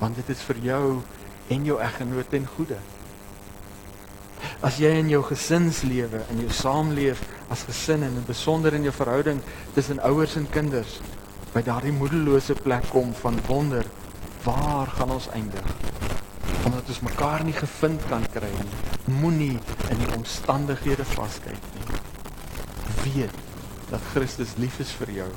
want 0.00 0.18
dit 0.18 0.34
is 0.34 0.42
vir 0.48 0.60
jou 0.66 0.86
en 1.54 1.66
jou 1.66 1.78
eggenoot 1.82 2.30
ten 2.30 2.46
goeie. 2.56 2.78
As 4.62 4.76
jy 4.78 4.92
in 4.94 5.08
jou 5.10 5.24
gesinslewe, 5.26 6.20
in 6.30 6.44
jou 6.44 6.52
saamleef 6.54 7.18
as 7.50 7.64
gesin 7.66 8.04
en 8.06 8.12
in 8.14 8.26
besonder 8.28 8.76
in 8.76 8.84
jou 8.86 8.92
verhouding 8.94 9.40
tussen 9.74 9.98
ouers 10.06 10.36
en 10.38 10.46
kinders 10.54 11.00
by 11.50 11.64
daardie 11.66 11.90
moedelose 11.96 12.54
plek 12.62 12.86
kom 12.92 13.10
van 13.24 13.40
wonder, 13.48 13.82
waar 14.46 14.86
gaan 14.94 15.10
ons 15.16 15.26
eindig? 15.34 15.66
Omdat 16.62 16.92
ons 16.94 17.02
mekaar 17.02 17.42
nie 17.42 17.56
gevind 17.56 18.06
kan 18.06 18.22
kry 18.36 18.52
nie. 18.54 18.78
Moenie 19.18 19.58
in 19.90 19.98
die 19.98 20.12
omstandighede 20.14 21.08
vaskyk 21.10 21.58
nie. 21.74 21.98
Weet 23.02 23.42
dat 23.90 24.12
Christus 24.12 24.54
lief 24.62 24.78
is 24.78 24.94
vir 25.00 25.10
jou, 25.24 25.30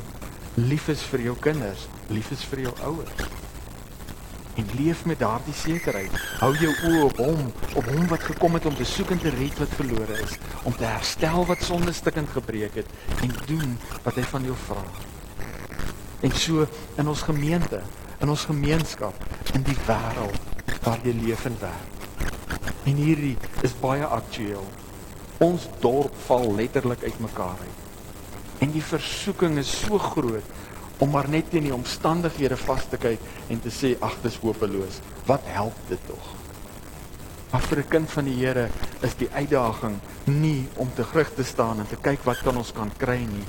lief 0.69 0.85
is 0.93 1.01
vir 1.09 1.25
jou 1.31 1.35
kinders, 1.41 1.89
lief 2.13 2.29
is 2.31 2.45
vir 2.45 2.67
jou 2.67 2.75
ouers. 2.91 3.44
En 4.55 4.67
leef 4.79 5.05
met 5.05 5.19
daardie 5.19 5.53
sekerheid. 5.53 6.11
Hou 6.39 6.53
jou 6.57 6.71
oë 6.89 7.01
op 7.09 7.17
hom, 7.19 7.49
op 7.75 7.89
hom 7.91 8.05
wat 8.07 8.23
gekom 8.23 8.55
het 8.55 8.65
om 8.65 8.75
te 8.75 8.87
soek 8.87 9.11
en 9.11 9.19
te 9.19 9.33
red 9.35 9.57
wat 9.59 9.75
verlore 9.75 10.19
is, 10.23 10.37
om 10.63 10.75
te 10.75 10.87
herstel 10.87 11.43
wat 11.49 11.63
sonde 11.63 11.91
stukkend 11.93 12.31
gebreek 12.31 12.79
het 12.79 13.19
en 13.19 13.35
doen 13.49 13.75
wat 14.05 14.15
hy 14.15 14.23
van 14.31 14.47
jou 14.47 14.55
vra. 14.67 14.85
En 16.23 16.31
so 16.31 16.67
in 16.95 17.07
ons 17.11 17.25
gemeente, 17.27 17.81
in 18.23 18.31
ons 18.31 18.47
gemeenskap, 18.47 19.27
in 19.53 19.65
die 19.67 19.77
wêreld 19.89 20.79
waar 20.85 21.03
jy 21.03 21.15
leef 21.19 21.45
en 21.49 21.57
werk. 21.59 21.91
En 22.85 22.95
hierdie 22.95 23.35
is 23.65 23.75
baie 23.81 24.05
aktueel. 24.05 24.63
Ons 25.43 25.67
dorp 25.83 26.15
val 26.27 26.47
letterlik 26.55 27.03
uitmekaar 27.03 27.59
uit. 27.59 27.81
En 28.63 28.71
die 28.71 28.83
versoeking 28.83 29.57
is 29.59 29.71
so 29.81 29.99
groot 29.99 30.53
om 30.97 31.09
maar 31.11 31.29
net 31.29 31.49
teen 31.49 31.67
die 31.67 31.75
omstandighede 31.75 32.57
vas 32.57 32.85
te 32.89 32.97
kyk 32.97 33.19
en 33.49 33.61
te 33.61 33.71
sê 33.73 33.95
ag 33.99 34.15
dis 34.23 34.39
hopeloos. 34.43 35.01
Wat 35.25 35.41
help 35.51 35.75
dit 35.89 35.99
tog? 36.07 36.33
Maar 37.51 37.61
vir 37.61 37.79
'n 37.79 37.87
kind 37.87 38.11
van 38.11 38.25
die 38.25 38.45
Here 38.45 38.69
is 39.01 39.15
die 39.15 39.29
uitdaging 39.31 39.99
nie 40.23 40.67
om 40.75 40.89
te 40.95 41.03
gerig 41.03 41.33
te 41.35 41.43
staan 41.43 41.79
en 41.79 41.87
te 41.87 41.95
kyk 41.95 42.23
wat 42.23 42.41
kan 42.43 42.57
ons 42.57 42.71
kan 42.71 42.91
kry 42.97 43.19
nie, 43.19 43.47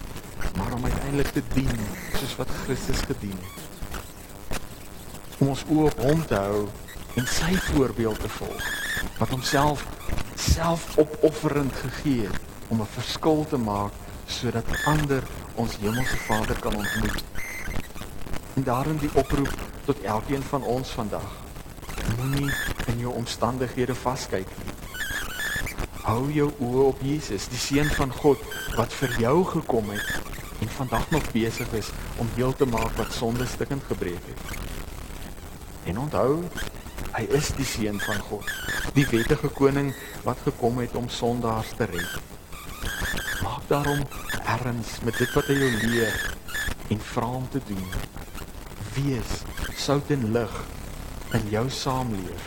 maar 0.56 0.72
om 0.72 0.84
uiteindelik 0.84 1.32
te 1.32 1.42
dien 1.54 1.78
soos 2.18 2.36
wat 2.36 2.48
Christus 2.64 3.00
gedien 3.00 3.38
het. 3.42 4.60
Om 5.38 5.48
ons 5.48 5.64
oë 5.68 5.84
op 5.84 5.98
hom 6.00 6.26
te 6.26 6.34
hou 6.34 6.68
en 7.14 7.26
sy 7.26 7.56
voorbeeld 7.56 8.20
te 8.20 8.28
volg 8.28 8.64
wat 9.18 9.28
homself 9.28 9.86
selfopofferend 10.34 11.72
gegee 11.72 12.26
het 12.26 12.40
om 12.68 12.80
'n 12.80 12.94
verskil 12.94 13.46
te 13.48 13.56
maak 13.56 13.92
sodat 14.26 14.70
ander 14.84 15.22
ons 15.54 15.76
hemelse 15.80 16.16
Vader 16.16 16.58
kan 16.60 16.74
ontmoet. 16.76 17.24
En 18.54 18.62
daarin 18.62 18.96
die 18.96 19.10
oproep 19.14 19.52
tot 19.84 20.02
elkeen 20.02 20.42
van 20.42 20.62
ons 20.62 20.88
vandag. 20.88 21.28
Moenie 22.18 22.52
in 22.86 22.98
jou 22.98 23.14
omstandighede 23.14 23.94
vaskyk 23.94 24.48
nie. 24.58 24.74
Hou 26.06 26.28
jou 26.30 26.52
oë 26.62 26.82
op 26.86 27.00
Jesus, 27.02 27.48
die 27.50 27.58
seun 27.58 27.88
van 27.98 28.12
God 28.14 28.42
wat 28.76 28.92
vir 28.94 29.16
jou 29.18 29.40
gekom 29.56 29.90
het 29.90 30.60
en 30.62 30.70
vandag 30.76 31.10
nog 31.10 31.26
besig 31.34 31.72
is 31.74 31.90
om 32.22 32.30
heel 32.36 32.54
te 32.54 32.68
maak 32.70 32.94
wat 32.96 33.12
sonde 33.12 33.46
stukkend 33.46 33.82
gebreek 33.90 34.30
het. 34.30 34.54
En 35.90 35.98
onthou, 35.98 36.44
hy 37.16 37.24
is 37.34 37.50
die 37.58 37.66
seun 37.66 37.98
van 38.06 38.22
God, 38.30 38.46
die 38.94 39.06
wettige 39.10 39.50
koning 39.58 39.92
wat 40.22 40.46
gekom 40.46 40.78
het 40.84 40.94
om 40.94 41.10
sondaars 41.10 41.74
te 41.76 41.90
red. 41.90 42.35
Daarom 43.66 44.02
erns 44.44 45.00
met 45.02 45.16
dit 45.18 45.32
wat 45.34 45.48
hy 45.50 45.54
jou 45.58 45.70
leer 45.90 46.36
en 46.88 47.00
vra 47.00 47.24
hom 47.26 47.48
te 47.50 47.60
doen. 47.66 47.88
Wees 48.94 49.40
sout 49.74 50.10
en 50.14 50.30
lig 50.32 50.54
in 51.34 51.48
jou 51.50 51.64
saamleef 51.70 52.44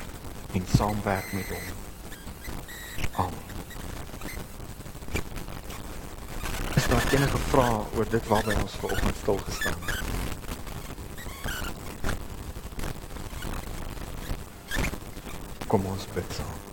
en 0.55 0.63
saamwerk 0.77 1.33
met 1.33 1.49
hom. 1.49 1.67
Amen. 3.25 3.47
Is 6.75 6.87
daar 6.87 7.11
enige 7.11 7.37
vrae 7.49 7.83
oor 7.95 8.09
dit 8.09 8.27
waarby 8.27 8.55
ons 8.61 8.79
vanoggend 8.79 9.15
stil 9.21 9.37
gestaan 9.49 9.83
het? 9.85 9.99
Kom 15.67 15.85
ons 15.85 16.07
bid 16.15 16.33
saam. 16.39 16.68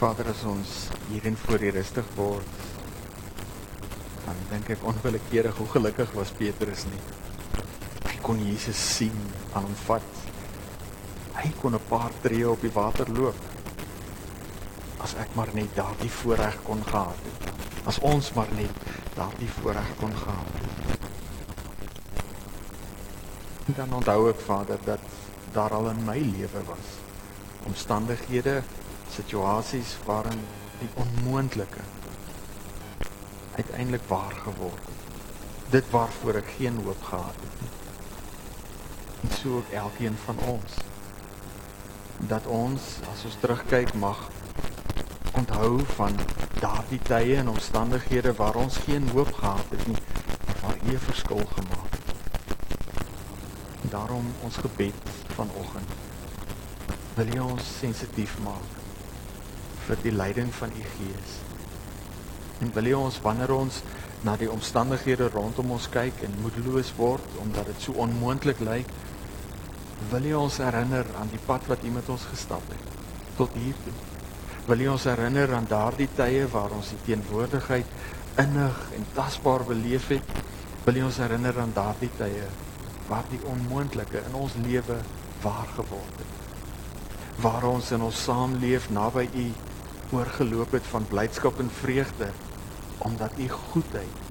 Vader, 0.00 0.30
as 0.32 0.42
ons 0.48 0.70
hierin 1.10 1.34
voor 1.36 1.60
U 1.60 1.70
rustig 1.76 2.06
word, 2.16 2.60
dan 4.24 4.38
dink 4.48 4.70
ek 4.72 4.84
onwillekeurig 4.88 5.58
hoe 5.60 5.66
gelukkig 5.74 6.14
was 6.16 6.32
Petrus 6.38 6.86
nie. 6.88 7.00
Hy 8.06 8.14
kon 8.24 8.40
Jesus 8.40 8.80
sien, 8.80 9.18
aan 9.52 9.66
hom 9.68 9.74
vat. 9.82 10.22
Hy 11.36 11.50
kon 11.60 11.76
'n 11.76 11.88
paar 11.90 12.16
tree 12.24 12.48
op 12.48 12.64
die 12.64 12.72
water 12.72 13.12
loop. 13.12 13.36
As 15.04 15.12
ek 15.20 15.36
maar 15.36 15.52
net 15.52 15.76
daardie 15.76 16.10
voorreg 16.20 16.56
kon 16.64 16.80
gehad 16.88 17.20
het. 17.28 17.52
As 17.84 18.00
ons 18.00 18.32
maar 18.32 18.48
net 18.56 18.76
daardie 19.14 19.52
voorreg 19.60 19.92
kon 20.00 20.16
gehad 20.16 20.50
het. 20.54 20.96
En 23.68 23.74
dan 23.76 23.92
onthou 24.00 24.30
ek 24.30 24.40
Vader 24.40 24.78
dat 24.84 25.04
daar 25.52 25.76
al 25.76 25.90
in 25.90 26.04
my 26.04 26.18
lewe 26.18 26.64
was 26.72 26.96
omstandighede 27.66 28.62
situasies 29.10 29.96
waarin 30.04 30.40
die 30.78 30.88
onmoontlike 30.94 31.82
uiteindelik 33.56 34.02
waar 34.08 34.32
geword 34.32 34.84
het. 34.86 34.98
Dit 35.70 35.90
waarvoor 35.90 36.34
ek 36.40 36.52
geen 36.56 36.78
hoop 36.84 37.02
gehad 37.02 37.34
het 37.44 37.60
nie. 37.60 37.70
En 39.20 39.36
so 39.36 39.56
ook 39.56 39.70
elkeen 39.82 40.16
van 40.24 40.38
ons 40.46 40.78
dat 42.30 42.46
ons 42.46 42.88
as 43.12 43.24
ons 43.24 43.36
terugkyk 43.40 43.94
mag 43.94 44.28
onthou 45.32 45.84
van 45.94 46.18
daardie 46.60 47.00
tye 47.08 47.36
en 47.40 47.48
omstandighede 47.48 48.34
waar 48.36 48.58
ons 48.60 48.76
geen 48.84 49.08
hoop 49.14 49.32
gehad 49.32 49.70
het 49.70 49.86
nie, 49.86 50.02
waar 50.60 50.76
U 50.92 50.98
verskil 50.98 51.44
gemaak 51.54 51.96
het. 51.96 52.14
Daarom 53.90 54.32
ons 54.44 54.56
gebed 54.56 55.16
vanoggend 55.36 55.98
wil 57.14 57.32
jy 57.34 57.42
ons 57.44 57.72
sensitief 57.80 58.36
maak 58.44 58.79
vir 59.90 60.02
die 60.04 60.14
leiding 60.14 60.50
van 60.54 60.70
u 60.70 60.82
Gees. 60.96 61.38
En 62.60 62.70
wil 62.76 62.90
U 62.92 62.92
ons 63.06 63.18
wanneer 63.24 63.50
ons 63.54 63.80
na 64.26 64.36
die 64.36 64.50
omstandighede 64.52 65.30
rondom 65.32 65.72
ons 65.76 65.88
kyk 65.90 66.22
en 66.26 66.42
moedeloos 66.44 66.92
word 66.98 67.38
omdat 67.42 67.70
dit 67.72 67.86
so 67.86 67.96
onmoontlik 68.04 68.60
lyk, 68.62 68.90
wil 70.12 70.28
U 70.28 70.34
ons 70.44 70.60
herinner 70.62 71.08
aan 71.20 71.32
die 71.32 71.40
pad 71.46 71.66
wat 71.72 71.84
U 71.84 71.92
met 71.94 72.08
ons 72.12 72.26
gestap 72.30 72.64
het 72.72 72.98
tot 73.38 73.54
hier 73.56 73.76
toe. 73.84 73.94
Wil 74.68 74.84
U 74.84 74.90
ons 74.94 75.06
herinner 75.08 75.54
aan 75.56 75.68
daardie 75.68 76.08
tye 76.18 76.44
waar 76.52 76.76
ons 76.76 76.92
die 76.92 77.00
teenwoordigheid 77.08 78.38
innig 78.44 78.82
en 78.96 79.08
tasbaar 79.16 79.64
beleef 79.72 80.10
het. 80.12 80.36
Wil 80.84 81.00
U 81.00 81.06
ons 81.08 81.22
herinner 81.24 81.58
aan 81.64 81.72
daardie 81.74 82.12
tye 82.20 82.44
waar 83.08 83.26
die 83.32 83.40
onmoontlike 83.48 84.20
in 84.28 84.36
ons 84.38 84.54
lewe 84.62 85.00
waar 85.42 85.72
geword 85.74 86.20
het. 86.20 86.38
Waar 87.40 87.64
ons 87.72 87.90
in 87.96 88.04
ons 88.04 88.24
saamleef 88.28 88.90
naby 88.92 89.26
U 89.32 89.48
oorgeloop 90.12 90.72
het 90.72 90.86
van 90.92 91.06
blydskap 91.08 91.58
en 91.60 91.70
vreugde 91.80 92.30
omdat 92.98 93.38
u 93.38 93.48
goedheid 93.48 94.26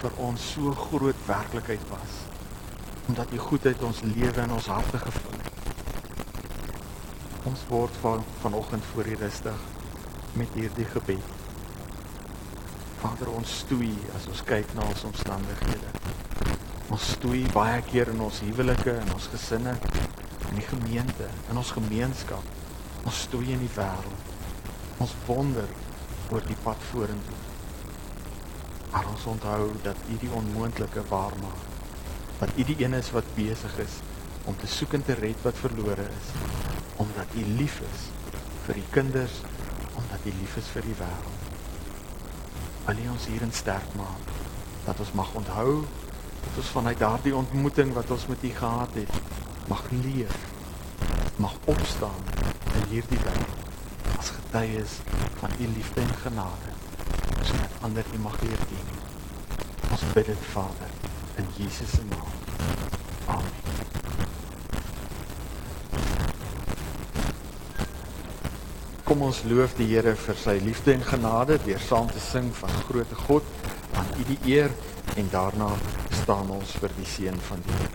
vir 0.00 0.16
ons 0.28 0.52
so 0.52 0.72
groot 0.86 1.26
werklikheid 1.26 1.84
was 1.88 2.22
omdat 3.08 3.32
u 3.32 3.38
goedheid 3.38 3.82
ons 3.82 4.00
lewe 4.00 4.40
in 4.40 4.52
ons 4.52 4.66
harte 4.66 4.98
gevul 4.98 5.38
het. 5.42 5.52
Ons 7.44 7.64
word 7.68 7.96
van 8.00 8.24
vanoggend 8.40 8.84
voor 8.92 9.06
u 9.06 9.14
rustig 9.20 9.60
met 10.32 10.48
hierdie 10.56 10.88
gebed. 10.88 11.32
Vader 13.02 13.28
ons 13.30 13.58
stoei 13.58 13.92
as 14.16 14.28
ons 14.32 14.42
kyk 14.48 14.72
na 14.74 14.86
ons 14.88 15.04
omstandighede. 15.04 15.92
Ons 16.88 17.10
stoei 17.18 17.44
baie 17.52 17.82
keer 17.90 18.08
in 18.14 18.24
ons 18.24 18.40
huwelike 18.46 18.96
en 19.04 19.12
ons 19.12 19.28
gesinne 19.32 19.76
in 20.48 20.56
die 20.56 20.68
gemeente 20.68 21.28
in 21.50 21.60
ons 21.60 21.76
gemeenskap. 21.76 22.54
Ons 23.04 23.26
stoei 23.28 23.52
in 23.52 23.60
die 23.60 23.74
wêreld 23.76 24.33
Ons 25.04 25.12
wonder 25.26 25.68
oor 26.32 26.44
die 26.48 26.56
pad 26.64 26.80
vorentoe. 26.90 27.40
Maar 28.92 29.08
ons 29.10 29.24
onthou 29.34 29.68
dat 29.84 29.98
U 30.08 30.16
die 30.22 30.30
onmoontlike 30.32 31.02
waar 31.10 31.34
maak. 31.42 31.64
Dat 32.38 32.54
U 32.56 32.64
die 32.64 32.78
een 32.80 32.96
is 32.96 33.10
wat 33.12 33.34
besig 33.36 33.74
is 33.84 33.98
om 34.48 34.56
te 34.56 34.68
soek 34.68 34.96
en 34.96 35.04
te 35.04 35.16
red 35.18 35.42
wat 35.44 35.60
verlore 35.60 36.06
is. 36.08 36.30
Omdat 37.04 37.36
U 37.36 37.44
lief 37.58 37.80
is 37.84 38.06
vir 38.64 38.80
U 38.80 38.84
kinders, 38.94 39.42
omdat 39.92 40.24
U 40.24 40.32
lief 40.40 40.56
is 40.62 40.70
vir 40.72 40.88
die 40.88 40.96
wêreld. 41.02 41.44
wil 42.86 43.04
U 43.04 43.10
ons 43.16 43.26
hierin 43.26 43.52
sterk 43.52 43.92
maak 44.00 44.32
dat 44.84 44.98
ons 45.00 45.12
mag 45.16 45.34
onthou 45.40 45.84
dat 46.44 46.58
ons 46.60 46.72
vanuit 46.76 46.98
daardie 47.00 47.36
ontmoeting 47.36 47.92
wat 47.96 48.10
ons 48.12 48.26
met 48.28 48.44
U 48.44 48.50
gehad 48.58 48.98
het 49.00 49.68
mag 49.72 49.84
leef 49.90 50.36
mag 51.40 51.56
opstaan 51.64 52.32
in 52.74 52.88
hierdie 52.92 53.22
dag 53.24 53.63
as 54.24 54.30
getuies 54.30 54.92
van 55.40 55.50
U 55.60 55.66
liefde 55.76 56.00
en 56.00 56.14
genade 56.22 56.70
sodat 57.42 57.72
ander 57.80 58.04
U 58.14 58.18
mag 58.18 58.36
leer 58.40 58.62
ken. 58.68 58.86
Ons 59.92 60.04
bid 60.16 60.26
dit 60.26 60.46
Vader 60.52 60.92
in 61.36 61.48
Jesus 61.56 61.90
se 61.90 62.04
naam. 62.08 62.30
Amen. 63.26 63.52
Kom 69.04 69.26
ons 69.28 69.42
loof 69.44 69.76
die 69.76 69.90
Here 69.92 70.14
vir 70.16 70.40
sy 70.40 70.56
liefde 70.64 70.94
en 70.94 71.04
genade 71.04 71.58
deur 71.66 71.84
saam 71.84 72.08
te 72.08 72.22
sing 72.30 72.48
van 72.62 72.72
Grote 72.88 73.20
God 73.26 73.52
aan 73.92 74.08
U 74.16 74.28
die 74.32 74.40
eer 74.56 74.72
en 75.20 75.28
daarna 75.34 75.68
staan 76.22 76.48
ons 76.50 76.78
vir 76.80 76.96
die 76.96 77.10
seën 77.16 77.44
van 77.50 77.60
die 77.68 77.76
Here. 77.82 77.93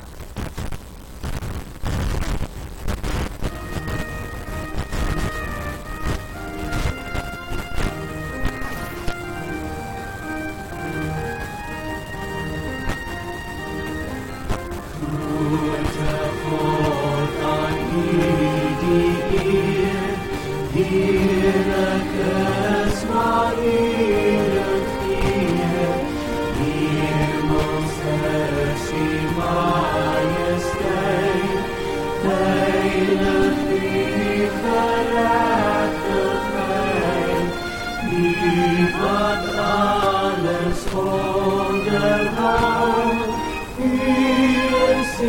En 45.20 45.28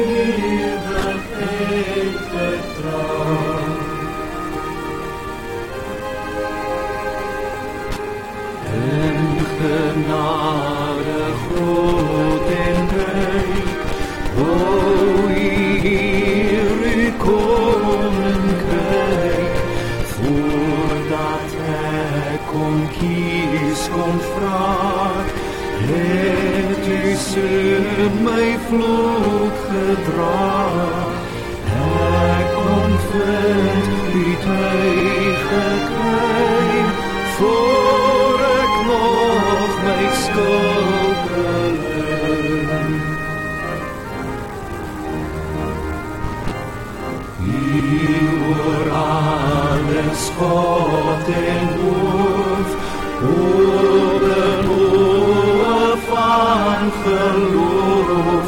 genade 9.58 11.22
groot 11.42 12.46
en 12.48 12.88
rijk, 12.88 13.68
o 14.38 15.26
hier 15.28 16.70
u 16.96 17.12
voordat 20.06 21.50
hij 21.56 22.38
kon 22.50 22.88
kies, 22.90 23.88
vraag. 24.34 25.29
Het 25.88 26.86
u 26.86 27.14
so 27.16 27.48
my 28.24 28.58
vlot 28.68 29.56
gedra? 29.70 31.10
Ek 32.40 32.52
ontvind 32.56 34.14
u 34.14 34.36
tuig 34.44 35.40
gekry 35.50 36.84
Voor 37.36 38.40
ek 38.60 38.74
nog 38.88 39.72
my 39.84 40.04
skuld 40.22 41.20
belyn 41.34 42.92
U 47.40 47.60
oor 48.48 48.86
alles 48.90 50.22
God 50.38 51.26
en 51.28 51.66
hoof 51.78 52.70
Oor 53.22 54.20
de 54.20 54.42
hoof 54.66 54.99
geloof 57.04 58.46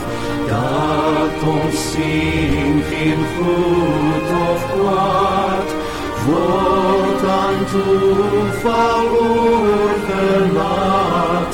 dat 0.48 1.36
ons 1.48 1.92
zien 1.92 2.82
geen 2.90 3.22
goed 3.36 4.28
of 4.50 4.60
kwaad 4.72 5.70
wordt 6.26 7.24
aan 7.40 7.58
toeval 7.70 9.04
overlaat. 10.00 11.52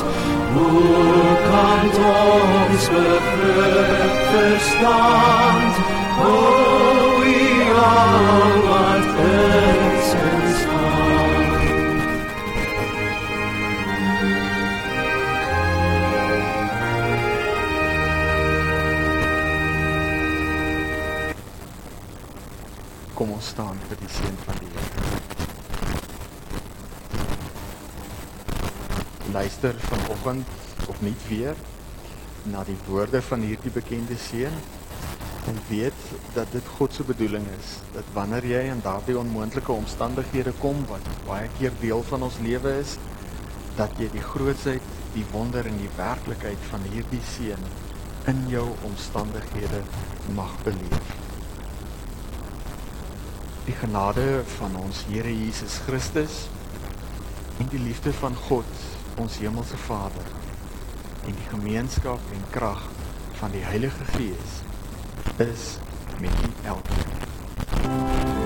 Hoe 0.53 1.37
kan 1.51 1.85
ons 2.05 2.85
begrip 2.89 4.19
verstaan? 4.33 5.63
Luister 29.39 29.75
vanoggend 29.79 30.47
opnuut 30.91 31.25
weer 31.29 31.55
na 32.51 32.65
die 32.67 32.75
woorde 32.89 33.21
van 33.23 33.45
hierdie 33.47 33.71
bekende 33.71 34.17
seën 34.19 34.57
en 35.51 35.61
weet 35.69 36.01
dat 36.35 36.51
dit 36.51 36.71
God 36.79 36.97
se 36.97 37.07
bedoeling 37.07 37.47
is 37.55 37.77
dat 37.95 38.09
wanneer 38.17 38.49
jy 38.51 38.65
in 38.73 38.83
daardie 38.83 39.15
onmoontlike 39.21 39.71
omstandighede 39.73 40.57
kom 40.65 40.83
wat 40.91 41.07
baie 41.29 41.47
keer 41.61 41.79
deel 41.85 42.03
van 42.11 42.27
ons 42.27 42.41
lewe 42.49 42.75
is, 42.81 42.97
dat 43.79 43.95
jy 44.03 44.11
die 44.17 44.27
grootsheid, 44.33 44.91
die 45.15 45.27
wonder 45.31 45.71
en 45.71 45.79
die 45.85 45.95
werklikheid 46.01 46.69
van 46.73 46.91
hierdie 46.91 47.23
seën 47.37 47.71
in 48.35 48.45
jou 48.51 48.67
omstandighede 48.91 49.85
mag 50.35 50.59
beleef. 50.67 51.17
Die 53.71 53.79
genade 53.87 54.31
van 54.59 54.81
ons 54.83 55.07
Here 55.13 55.31
Jesus 55.31 55.79
Christus 55.87 56.47
en 57.63 57.71
die 57.71 57.87
liefde 57.87 58.11
van 58.19 58.35
God, 58.51 58.89
ons 59.19 59.39
hemelse 59.43 59.77
Vader, 59.77 60.33
en 61.27 61.35
die 61.35 61.49
gemeenskap 61.51 62.33
en 62.33 62.45
krag 62.51 62.83
van 63.41 63.51
die 63.55 63.65
Heilige 63.65 64.05
Gees 64.15 64.61
is 65.37 65.77
met 66.21 66.31
u 66.47 66.53
elkeen. 66.67 68.38